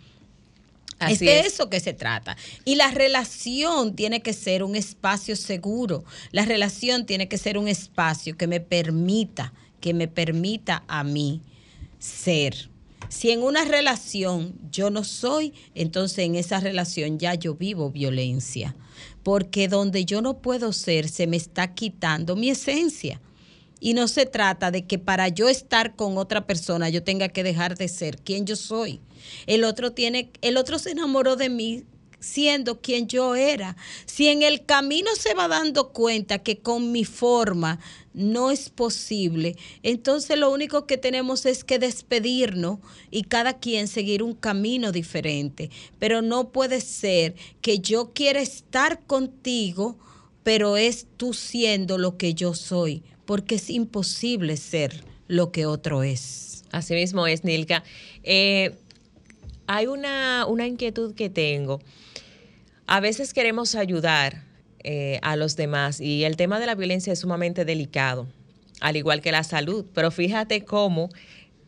Es 1.01 1.20
de 1.20 1.40
eso 1.40 1.68
que 1.68 1.80
se 1.80 1.92
trata. 1.92 2.36
Y 2.64 2.76
la 2.76 2.90
relación 2.90 3.94
tiene 3.94 4.22
que 4.22 4.32
ser 4.32 4.62
un 4.62 4.76
espacio 4.76 5.36
seguro. 5.36 6.05
La 6.32 6.44
relación 6.44 7.07
tiene 7.07 7.28
que 7.28 7.38
ser 7.38 7.59
un 7.59 7.68
espacio 7.68 8.36
que 8.36 8.47
me 8.47 8.61
permita, 8.61 9.53
que 9.80 9.94
me 9.94 10.09
permita 10.09 10.84
a 10.88 11.05
mí 11.05 11.42
ser. 11.99 12.70
Si 13.09 13.30
en 13.30 13.42
una 13.42 13.64
relación 13.64 14.55
yo 14.70 14.90
no 14.90 15.05
soy, 15.05 15.55
entonces 15.74 16.18
en 16.20 16.34
esa 16.34 16.61
relación 16.61 17.18
ya 17.18 17.34
yo 17.34 17.55
vivo 17.55 17.90
violencia. 17.90 18.74
Porque 19.22 19.68
donde 19.68 20.05
yo 20.05 20.22
no 20.22 20.38
puedo 20.38 20.72
ser, 20.72 21.09
se 21.09 21.26
me 21.26 21.36
está 21.36 21.74
quitando 21.74 22.36
mi 22.36 22.51
esencia. 22.51 23.20
Y 23.79 23.95
no 23.95 24.09
se 24.09 24.27
trata 24.27 24.70
de 24.70 24.87
que 24.87 24.99
para 24.99 25.29
yo 25.29 25.49
estar 25.49 25.97
con 25.97 26.16
otra 26.18 26.47
persona 26.47 26.89
yo 26.89 27.03
tenga 27.03 27.29
que 27.29 27.43
dejar 27.43 27.77
de 27.77 27.89
ser 27.89 28.18
quien 28.18 28.47
yo 28.47 28.57
soy. 28.57 29.01
El 29.47 29.64
otro 29.64 29.93
tiene, 29.93 30.31
el 30.41 30.57
otro 30.57 30.79
se 30.79 30.93
enamoró 30.93 31.37
de 31.37 31.51
mí 31.51 31.85
siendo 32.20 32.81
quien 32.81 33.07
yo 33.07 33.35
era. 33.35 33.77
Si 34.07 34.29
en 34.29 34.43
el 34.43 34.64
camino 34.64 35.11
se 35.18 35.35
va 35.35 35.49
dando 35.49 35.93
cuenta 35.93 36.39
que 36.39 36.59
con 36.59 36.93
mi 36.93 37.05
forma 37.05 37.79
no 38.14 38.51
es 38.51 38.70
posible, 38.70 39.57
entonces 39.83 40.39
lo 40.39 40.51
único 40.51 40.87
que 40.87 40.97
tenemos 40.97 41.45
es 41.45 41.64
que 41.64 41.79
despedirnos 41.79 42.79
y 43.11 43.24
cada 43.24 43.59
quien 43.59 43.89
seguir 43.89 44.22
un 44.22 44.35
camino 44.35 44.93
diferente. 44.93 45.70
Pero 45.99 46.22
no 46.22 46.51
puede 46.51 46.81
ser 46.81 47.35
que 47.61 47.79
yo 47.79 48.12
quiera 48.12 48.41
estar 48.41 49.05
contigo, 49.07 49.99
pero 50.43 50.77
es 50.77 51.07
tú 51.16 51.35
siendo 51.35 51.99
lo 51.99 52.16
que 52.16 52.35
yo 52.35 52.55
soy 52.55 53.03
porque 53.27 53.57
es 53.57 53.70
imposible 53.70 54.57
ser 54.57 55.05
lo 55.29 55.53
que 55.53 55.66
otro 55.66 56.03
es. 56.03 56.64
Así 56.70 56.95
mismo 56.95 57.27
es, 57.27 57.45
Nilka. 57.45 57.83
Eh, 58.22 58.77
hay 59.66 59.87
una, 59.87 60.47
inquietud 60.66 61.14
que 61.14 61.29
tengo. 61.29 61.81
A 62.87 63.01
veces 63.01 63.35
queremos 63.35 63.74
ayudar 63.74 64.45
eh, 64.85 65.18
a 65.22 65.37
los 65.37 65.57
demás 65.57 66.01
y 66.01 66.24
el 66.24 66.37
tema 66.37 66.61
de 66.61 66.66
la 66.66 66.77
violencia 66.77 67.12
es 67.12 67.18
sumamente 67.18 67.64
delicado, 67.64 68.29
al 68.81 68.97
igual 68.97 69.20
que 69.20 69.33
la 69.33 69.43
salud. 69.43 69.85
Pero 69.93 70.11
fíjate 70.11 70.64
cómo 70.64 71.11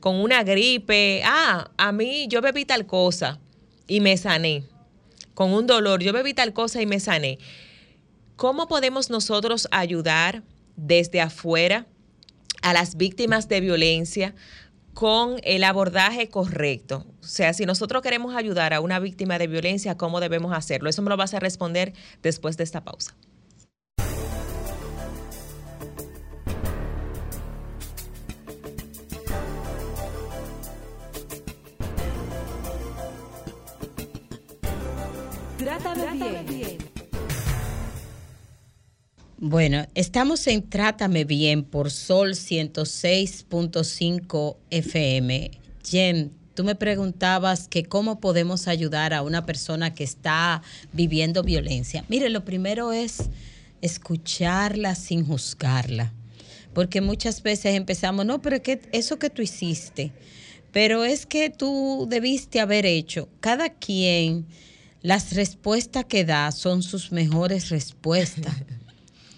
con 0.01 0.17
una 0.17 0.45
gripe, 0.45 1.23
ah, 1.25 1.71
a 1.77 1.91
mí 1.91 2.29
yo 2.29 2.41
bebí 2.41 2.65
tal 2.65 2.87
cosa 2.87 3.41
y 3.89 4.01
me 4.01 4.17
sané. 4.17 4.63
Con 5.35 5.53
un 5.53 5.67
dolor, 5.67 6.03
yo 6.03 6.13
bebí 6.13 6.35
tal 6.35 6.53
cosa 6.53 6.81
y 6.81 6.87
me 6.87 7.01
sané. 7.01 7.39
¿Cómo 8.37 8.69
podemos 8.69 9.11
nosotros 9.11 9.67
ayudar 9.73 10.45
desde 10.79 11.21
afuera 11.21 11.87
a 12.63 12.73
las 12.73 12.97
víctimas 12.97 13.49
de 13.49 13.61
violencia 13.61 14.35
con 14.95 15.37
el 15.45 15.65
abordaje 15.65 16.29
correcto. 16.29 17.05
O 17.23 17.27
sea, 17.27 17.53
si 17.53 17.67
nosotros 17.67 18.03
queremos 18.03 18.35
ayudar 18.35 18.73
a 18.73 18.81
una 18.81 18.99
víctima 18.99 19.39
de 19.39 19.47
violencia, 19.47 19.97
¿cómo 19.97 20.21
debemos 20.21 20.53
hacerlo? 20.57 20.89
Eso 20.89 21.03
me 21.03 21.11
lo 21.11 21.17
vas 21.17 21.35
a 21.35 21.41
responder 21.41 21.93
después 22.23 22.57
de 22.57 22.65
esta 22.65 22.83
pausa. 22.83 23.15
Trátame 35.59 36.43
bien. 36.45 36.68
Bueno, 39.41 39.87
estamos 39.95 40.49
en 40.49 40.69
Trátame 40.69 41.25
Bien 41.25 41.63
por 41.63 41.93
Sol 41.93 42.31
106.5 42.31 44.57
FM. 44.71 45.53
Jen, 45.85 46.33
tú 46.55 46.65
me 46.65 46.75
preguntabas 46.75 47.69
que 47.69 47.85
cómo 47.85 48.19
podemos 48.19 48.67
ayudar 48.67 49.15
a 49.15 49.23
una 49.23 49.47
persona 49.47 49.95
que 49.95 50.03
está 50.03 50.61
viviendo 50.93 51.45
violencia. 51.45 52.05
Mire, 52.09 52.31
lo 52.31 52.45
primero 52.45 52.93
es 52.93 53.31
escucharla 53.81 54.97
sin 54.97 55.25
juzgarla. 55.25 56.13
Porque 56.75 57.01
muchas 57.01 57.45
veces 57.45 57.77
empezamos, 57.77 58.27
no, 58.27 58.43
pero 58.43 58.61
que 58.61 58.81
eso 58.91 59.21
que 59.21 59.31
tú 59.31 59.41
hiciste, 59.41 60.11
pero 60.73 61.05
es 61.05 61.27
que 61.27 61.49
tú 61.49 62.09
debiste 62.11 62.59
haber 62.59 62.87
hecho. 62.87 63.29
Cada 63.39 63.69
quien, 63.69 64.47
las 65.01 65.37
respuestas 65.37 66.07
que 66.07 66.25
da 66.25 66.51
son 66.51 66.83
sus 66.83 67.13
mejores 67.13 67.69
respuestas. 67.69 68.57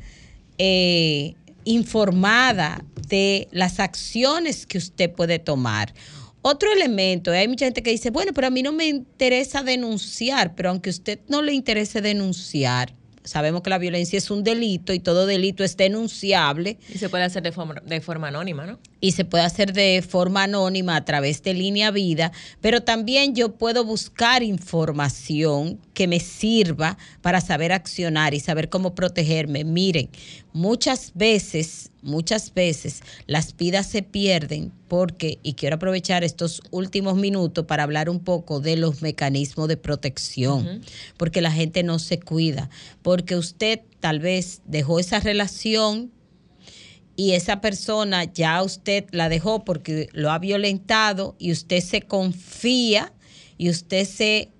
eh, 0.57 1.35
informada 1.63 2.83
de 3.07 3.47
las 3.51 3.79
acciones 3.79 4.65
que 4.65 4.77
usted 4.77 5.11
puede 5.11 5.39
tomar. 5.39 5.93
Otro 6.41 6.71
elemento, 6.71 7.31
hay 7.31 7.47
mucha 7.47 7.65
gente 7.65 7.81
que 7.81 7.89
dice, 7.89 8.11
bueno, 8.11 8.31
pero 8.33 8.47
a 8.47 8.49
mí 8.51 8.61
no 8.61 8.71
me 8.71 8.85
interesa 8.87 9.63
denunciar, 9.63 10.53
pero 10.55 10.69
aunque 10.69 10.89
a 10.89 10.91
usted 10.91 11.19
no 11.27 11.41
le 11.41 11.53
interese 11.53 12.01
denunciar, 12.01 12.93
sabemos 13.25 13.63
que 13.63 13.69
la 13.69 13.77
violencia 13.77 14.17
es 14.17 14.31
un 14.31 14.43
delito 14.43 14.93
y 14.93 14.99
todo 14.99 15.25
delito 15.25 15.63
es 15.63 15.75
denunciable. 15.75 16.77
Y 16.93 16.97
se 16.97 17.09
puede 17.09 17.23
hacer 17.23 17.43
de 17.43 17.51
forma, 17.51 17.75
de 17.85 17.99
forma 17.99 18.27
anónima, 18.27 18.65
¿no? 18.65 18.79
Y 19.01 19.11
se 19.11 19.25
puede 19.25 19.43
hacer 19.43 19.73
de 19.73 20.03
forma 20.07 20.43
anónima 20.43 20.95
a 20.95 21.05
través 21.05 21.43
de 21.43 21.53
línea 21.53 21.91
vida, 21.91 22.31
pero 22.61 22.81
también 22.81 23.35
yo 23.35 23.55
puedo 23.55 23.83
buscar 23.83 24.43
información 24.43 25.79
que 25.93 26.07
me 26.07 26.19
sirva 26.19 26.97
para 27.21 27.41
saber 27.41 27.71
accionar 27.71 28.33
y 28.33 28.39
saber 28.39 28.69
cómo 28.69 28.95
protegerme. 28.95 29.63
Miren, 29.63 30.09
muchas 30.55 31.11
veces, 31.15 31.91
muchas 32.01 32.53
veces 32.53 33.01
las 33.27 33.57
vidas 33.57 33.87
se 33.87 34.03
pierden 34.03 34.71
porque, 34.87 35.37
y 35.43 35.55
quiero 35.55 35.75
aprovechar 35.75 36.23
estos 36.23 36.61
últimos 36.71 37.17
minutos 37.17 37.65
para 37.65 37.83
hablar 37.83 38.09
un 38.09 38.21
poco 38.21 38.61
de 38.61 38.77
los 38.77 39.01
mecanismos 39.01 39.67
de 39.67 39.75
protección, 39.75 40.81
porque 41.17 41.41
la 41.41 41.51
gente 41.51 41.83
no 41.83 41.99
se 41.99 42.21
cuida, 42.21 42.69
porque 43.01 43.35
usted 43.35 43.81
tal 43.99 44.21
vez 44.21 44.61
dejó 44.65 45.01
esa 45.01 45.19
relación 45.19 46.13
y 47.17 47.31
esa 47.31 47.59
persona 47.59 48.23
ya 48.23 48.63
usted 48.63 49.03
la 49.11 49.27
dejó 49.27 49.65
porque 49.65 50.07
lo 50.13 50.31
ha 50.31 50.39
violentado 50.39 51.35
y 51.37 51.51
usted 51.51 51.81
se 51.81 52.01
confía 52.01 53.11
y 53.57 53.69
usted 53.69 54.07
se 54.07 54.51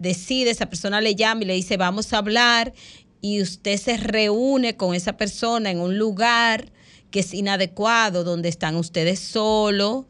decide, 0.00 0.50
esa 0.50 0.66
persona 0.66 1.00
le 1.00 1.14
llama 1.14 1.42
y 1.42 1.44
le 1.44 1.54
dice 1.54 1.76
vamos 1.76 2.12
a 2.12 2.18
hablar 2.18 2.72
y 3.20 3.42
usted 3.42 3.76
se 3.76 3.96
reúne 3.96 4.76
con 4.76 4.94
esa 4.94 5.16
persona 5.16 5.70
en 5.70 5.80
un 5.80 5.98
lugar 5.98 6.72
que 7.10 7.20
es 7.20 7.34
inadecuado, 7.34 8.24
donde 8.24 8.48
están 8.48 8.76
ustedes 8.76 9.18
solos, 9.20 10.06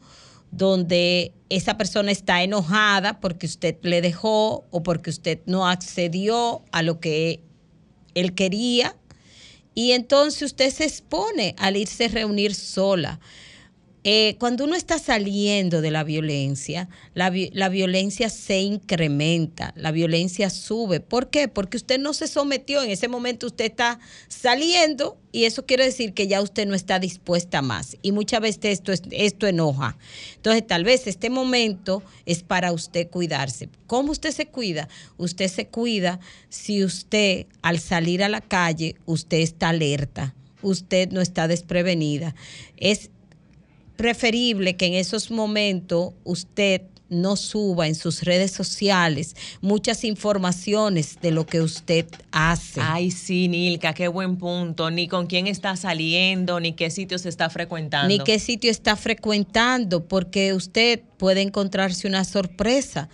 donde 0.51 1.33
esa 1.49 1.77
persona 1.77 2.11
está 2.11 2.43
enojada 2.43 3.19
porque 3.19 3.45
usted 3.45 3.77
le 3.81 4.01
dejó 4.01 4.65
o 4.69 4.83
porque 4.83 5.09
usted 5.09 5.39
no 5.45 5.67
accedió 5.67 6.63
a 6.71 6.83
lo 6.83 6.99
que 6.99 7.41
él 8.13 8.35
quería. 8.35 8.95
Y 9.73 9.93
entonces 9.93 10.41
usted 10.43 10.69
se 10.69 10.83
expone 10.83 11.55
al 11.57 11.77
irse 11.77 12.05
a 12.05 12.09
reunir 12.09 12.53
sola. 12.53 13.19
Eh, 14.03 14.35
cuando 14.39 14.63
uno 14.63 14.75
está 14.75 14.97
saliendo 14.97 15.79
de 15.81 15.91
la 15.91 16.03
violencia, 16.03 16.89
la, 17.13 17.29
violencia 17.29 18.29
se 18.29 18.59
incrementa, 18.59 19.73
la 19.75 19.91
violencia 19.91 20.49
sube. 20.49 21.01
¿Por 21.01 21.29
qué? 21.29 21.47
Porque 21.47 21.77
usted 21.77 21.99
no 21.99 22.13
se 22.13 22.27
sometió, 22.27 22.81
en 22.81 22.89
ese 22.89 23.07
momento 23.07 23.45
usted 23.45 23.65
está 23.65 23.99
saliendo 24.27 25.19
y 25.31 25.45
eso 25.45 25.67
quiere 25.67 25.85
decir 25.85 26.13
que 26.13 26.27
ya 26.27 26.41
usted 26.41 26.65
no 26.65 26.73
está 26.73 26.97
dispuesta 26.97 27.61
más. 27.61 27.95
Y 28.01 28.11
muchas 28.11 28.41
veces 28.41 28.65
esto, 28.65 28.91
esto 29.11 29.45
enoja. 29.45 29.97
Entonces, 30.35 30.65
tal 30.65 30.83
vez 30.83 31.05
este 31.05 31.29
momento 31.29 32.01
es 32.25 32.41
para 32.41 32.71
usted 32.71 33.07
cuidarse. 33.07 33.69
¿Cómo 33.85 34.11
usted 34.13 34.31
se 34.31 34.47
cuida? 34.47 34.89
Usted 35.17 35.47
se 35.47 35.67
cuida 35.67 36.19
si 36.49 36.83
usted 36.83 37.45
al 37.61 37.79
salir 37.79 38.23
a 38.23 38.29
la 38.29 38.41
calle, 38.41 38.95
usted 39.05 39.37
está 39.37 39.69
alerta, 39.69 40.33
usted 40.63 41.11
no 41.11 41.21
está 41.21 41.47
desprevenida. 41.47 42.33
Es 42.77 43.11
preferible 44.01 44.75
que 44.77 44.87
en 44.87 44.95
esos 44.95 45.29
momentos 45.29 46.13
usted 46.23 46.81
no 47.09 47.35
suba 47.35 47.85
en 47.85 47.93
sus 47.93 48.23
redes 48.23 48.49
sociales 48.49 49.35
muchas 49.61 50.03
informaciones 50.03 51.19
de 51.21 51.29
lo 51.29 51.45
que 51.45 51.61
usted 51.61 52.07
hace. 52.31 52.81
Ay, 52.81 53.11
sí, 53.11 53.47
Nilka, 53.47 53.93
qué 53.93 54.07
buen 54.07 54.37
punto. 54.37 54.89
Ni 54.89 55.07
con 55.07 55.27
quién 55.27 55.45
está 55.45 55.75
saliendo, 55.75 56.59
ni 56.59 56.73
qué 56.73 56.89
sitio 56.89 57.19
se 57.19 57.29
está 57.29 57.51
frecuentando. 57.51 58.07
Ni 58.07 58.17
qué 58.17 58.39
sitio 58.39 58.71
está 58.71 58.95
frecuentando, 58.95 60.07
porque 60.07 60.53
usted 60.53 61.01
puede 61.17 61.43
encontrarse 61.43 62.07
una 62.07 62.23
sorpresa. 62.23 63.07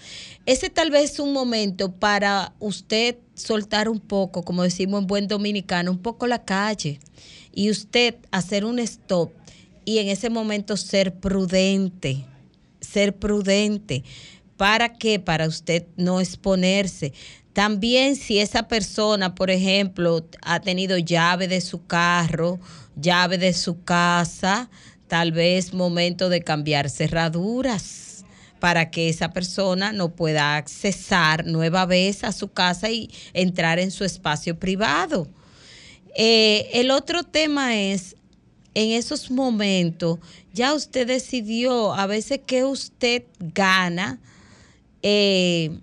Ese 0.45 0.69
tal 0.69 0.89
vez 0.89 1.11
es 1.11 1.19
un 1.19 1.33
momento 1.33 1.91
para 1.91 2.53
usted 2.59 3.17
soltar 3.33 3.89
un 3.89 3.99
poco, 3.99 4.43
como 4.43 4.63
decimos 4.63 5.01
en 5.01 5.07
buen 5.07 5.27
dominicano, 5.27 5.91
un 5.91 5.99
poco 5.99 6.27
la 6.27 6.45
calle 6.45 7.01
y 7.51 7.71
usted 7.71 8.15
hacer 8.31 8.63
un 8.63 8.79
stop 8.79 9.31
y 9.87 9.99
en 9.99 10.09
ese 10.09 10.29
momento 10.29 10.75
ser 10.75 11.13
prudente, 11.13 12.25
ser 12.81 13.15
prudente. 13.15 14.03
¿Para 14.57 14.91
qué? 14.91 15.17
Para 15.17 15.47
usted 15.47 15.85
no 15.95 16.19
exponerse. 16.19 17.13
También 17.53 18.17
si 18.17 18.39
esa 18.39 18.67
persona, 18.67 19.33
por 19.33 19.49
ejemplo, 19.49 20.27
ha 20.41 20.59
tenido 20.59 20.97
llave 20.97 21.47
de 21.47 21.61
su 21.61 21.87
carro, 21.87 22.59
llave 22.97 23.37
de 23.37 23.53
su 23.53 23.81
casa, 23.85 24.69
tal 25.07 25.31
vez 25.31 25.73
momento 25.73 26.27
de 26.27 26.41
cambiar 26.41 26.89
cerraduras 26.89 28.25
para 28.59 28.91
que 28.91 29.07
esa 29.07 29.31
persona 29.31 29.93
no 29.93 30.09
pueda 30.09 30.57
accesar 30.57 31.45
nueva 31.45 31.85
vez 31.85 32.25
a 32.25 32.33
su 32.33 32.49
casa 32.51 32.91
y 32.91 33.09
entrar 33.31 33.79
en 33.79 33.91
su 33.91 34.03
espacio 34.03 34.59
privado. 34.59 35.29
Eh, 36.17 36.71
el 36.73 36.91
otro 36.91 37.23
tema 37.23 37.79
es 37.79 38.16
en 38.77 38.91
esos 38.91 39.31
momentos 39.31 40.19
ya 40.53 40.75
usted 40.75 41.07
decidió 41.07 41.95
a 41.95 42.05
veces 42.05 42.41
que 42.45 42.63
usted 42.63 43.23
gana 43.39 44.19
eh, 45.01 45.79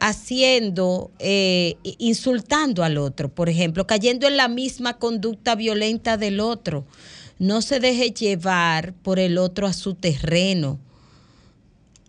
haciendo, 0.00 1.12
eh, 1.20 1.76
insultando 1.98 2.82
al 2.82 2.98
otro, 2.98 3.28
por 3.28 3.48
ejemplo, 3.48 3.86
cayendo 3.86 4.26
en 4.26 4.36
la 4.36 4.48
misma 4.48 4.98
conducta 4.98 5.54
violenta 5.54 6.16
del 6.16 6.40
otro. 6.40 6.84
No 7.38 7.62
se 7.62 7.78
deje 7.78 8.10
llevar 8.10 8.92
por 8.92 9.20
el 9.20 9.38
otro 9.38 9.68
a 9.68 9.72
su 9.72 9.94
terreno. 9.94 10.80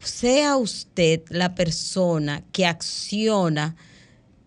Sea 0.01 0.57
usted 0.57 1.21
la 1.29 1.53
persona 1.53 2.43
que 2.51 2.65
acciona 2.65 3.75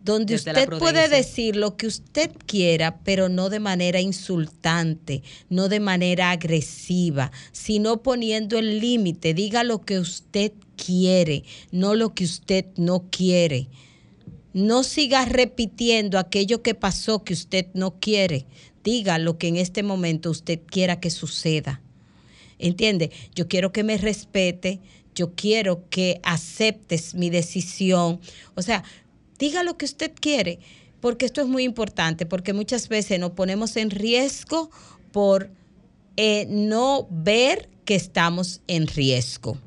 donde 0.05 0.35
usted 0.35 0.69
puede 0.79 1.09
decir 1.09 1.57
lo 1.57 1.77
que 1.79 1.87
usted 1.87 2.31
quiera, 2.47 2.99
pero 3.05 3.31
no 3.31 3.49
de 3.49 3.59
manera 3.59 4.01
insultante, 4.01 5.23
no 5.49 5.71
de 5.71 5.81
manera 5.81 6.31
agresiva, 6.31 7.33
sino 7.53 8.03
poniendo 8.03 8.59
el 8.59 8.81
límite. 8.81 9.33
Diga 9.33 9.65
lo 9.65 9.81
que 9.81 9.99
usted 9.99 10.53
quiere, 10.77 11.45
no 11.73 11.95
lo 11.95 12.15
que 12.15 12.25
usted 12.25 12.67
no 12.77 13.07
quiere. 13.11 13.69
No 14.53 14.85
siga 14.85 15.25
repitiendo 15.25 16.19
aquello 16.19 16.63
que 16.63 16.75
pasó 16.75 17.25
que 17.25 17.33
usted 17.33 17.67
no 17.73 17.99
quiere. 17.99 18.45
Diga 18.85 19.19
lo 19.19 19.39
que 19.39 19.49
en 19.49 19.57
este 19.57 19.83
momento 19.83 20.31
usted 20.31 20.61
quiera 20.67 21.01
que 21.01 21.09
suceda. 21.09 21.81
¿Entiende? 22.59 23.11
Yo 23.35 23.49
quiero 23.49 23.73
que 23.73 23.83
me 23.83 23.97
respete, 23.97 24.81
yo 25.15 25.35
quiero 25.35 25.89
que 25.89 26.21
aceptes 26.23 27.15
mi 27.15 27.31
decisión. 27.31 28.21
O 28.55 28.63
sea, 28.63 28.85
diga 29.39 29.63
lo 29.63 29.77
que 29.77 29.85
usted 29.85 30.13
quiere, 30.19 30.59
porque 31.01 31.27
esto 31.27 31.41
es 31.41 31.47
muy 31.47 31.65
importante, 31.65 32.27
porque 32.27 32.53
muchas 32.53 32.89
veces 32.89 33.19
nos 33.19 33.33
ponemos 33.33 33.77
en 33.77 33.91
riesgo 33.91 34.71
por 35.13 35.51
eh, 36.17 36.47
no 36.49 37.07
ver 37.11 37.69
que 37.85 37.95
estamos 37.95 38.61
en 38.67 38.87
riesgo. 38.87 39.59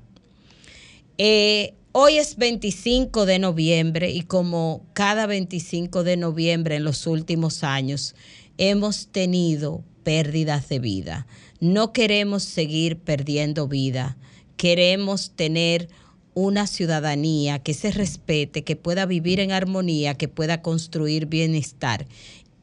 Eh, 1.17 1.73
hoy 1.91 2.17
es 2.17 2.37
25 2.37 3.25
de 3.25 3.39
noviembre 3.39 4.11
y 4.11 4.21
como 4.21 4.85
cada 4.93 5.25
25 5.25 6.03
de 6.03 6.17
noviembre 6.17 6.75
en 6.75 6.83
los 6.83 7.07
últimos 7.07 7.63
años 7.63 8.15
hemos 8.57 9.07
tenido 9.07 9.83
pérdidas 10.03 10.69
de 10.69 10.79
vida. 10.79 11.27
No 11.59 11.91
queremos 11.91 12.43
seguir 12.43 12.97
perdiendo 12.99 13.67
vida, 13.67 14.17
queremos 14.57 15.31
tener 15.31 15.89
una 16.37 16.67
ciudadanía 16.67 17.57
que 17.57 17.73
se 17.73 17.89
respete, 17.89 18.63
que 18.63 18.75
pueda 18.75 19.07
vivir 19.07 19.39
en 19.39 19.51
armonía, 19.51 20.13
que 20.13 20.27
pueda 20.27 20.61
construir 20.61 21.25
bienestar. 21.25 22.05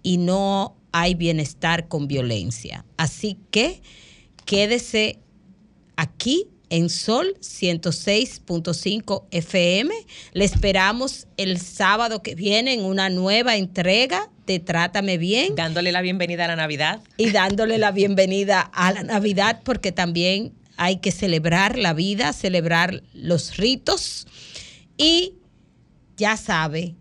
Y 0.01 0.19
no 0.19 0.77
hay 0.93 1.17
bienestar 1.17 1.89
con 1.89 2.07
violencia. 2.07 2.85
Así 2.97 3.37
que 3.51 3.83
quédese 4.45 5.19
aquí 5.97 6.47
en 6.71 6.89
Sol 6.89 7.35
106.5 7.41 9.25
FM. 9.33 9.93
Le 10.35 10.45
esperamos 10.45 11.27
el 11.37 11.59
sábado 11.61 12.23
que 12.23 12.37
viene 12.37 12.75
en 12.75 12.85
una 12.85 13.09
nueva 13.09 13.57
entrega 13.57 14.31
de 14.47 14.61
Trátame 14.61 15.19
Bien. 15.19 15.57
Dándole 15.57 15.91
la 15.91 16.01
bienvenida 16.01 16.45
a 16.45 16.49
la 16.49 16.57
Navidad. 16.57 17.01
Y 17.17 17.31
dándole 17.31 17.79
la 17.79 17.91
bienvenida 17.91 18.61
a 18.61 18.93
la 18.93 19.03
Navidad 19.03 19.63
porque 19.65 19.91
también 19.91 20.53
hay 20.77 20.97
que 20.97 21.13
celebrar 21.13 21.79
la 21.79 21.93
vida, 21.93 22.33
celebrar 22.33 23.03
los 23.13 23.57
ritos 23.57 24.27
y 24.97 25.35
ya 26.17 26.37
sabe, 26.37 26.95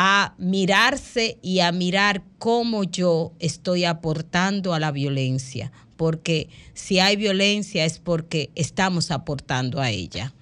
a 0.00 0.34
mirarse 0.38 1.38
y 1.42 1.58
a 1.58 1.72
mirar 1.72 2.22
cómo 2.38 2.84
yo 2.84 3.32
estoy 3.40 3.84
aportando 3.84 4.72
a 4.72 4.78
la 4.78 4.92
violencia, 4.92 5.72
porque 5.96 6.48
si 6.72 7.00
hay 7.00 7.16
violencia 7.16 7.84
es 7.84 7.98
porque 7.98 8.50
estamos 8.54 9.10
aportando 9.10 9.80
a 9.80 9.90
ella. 9.90 10.32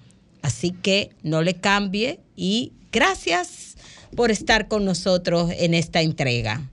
Así 0.43 0.71
que 0.71 1.09
no 1.23 1.41
le 1.41 1.55
cambie 1.55 2.19
y 2.35 2.73
gracias 2.91 3.77
por 4.15 4.29
estar 4.29 4.67
con 4.67 4.85
nosotros 4.85 5.51
en 5.57 5.73
esta 5.73 6.01
entrega. 6.01 6.69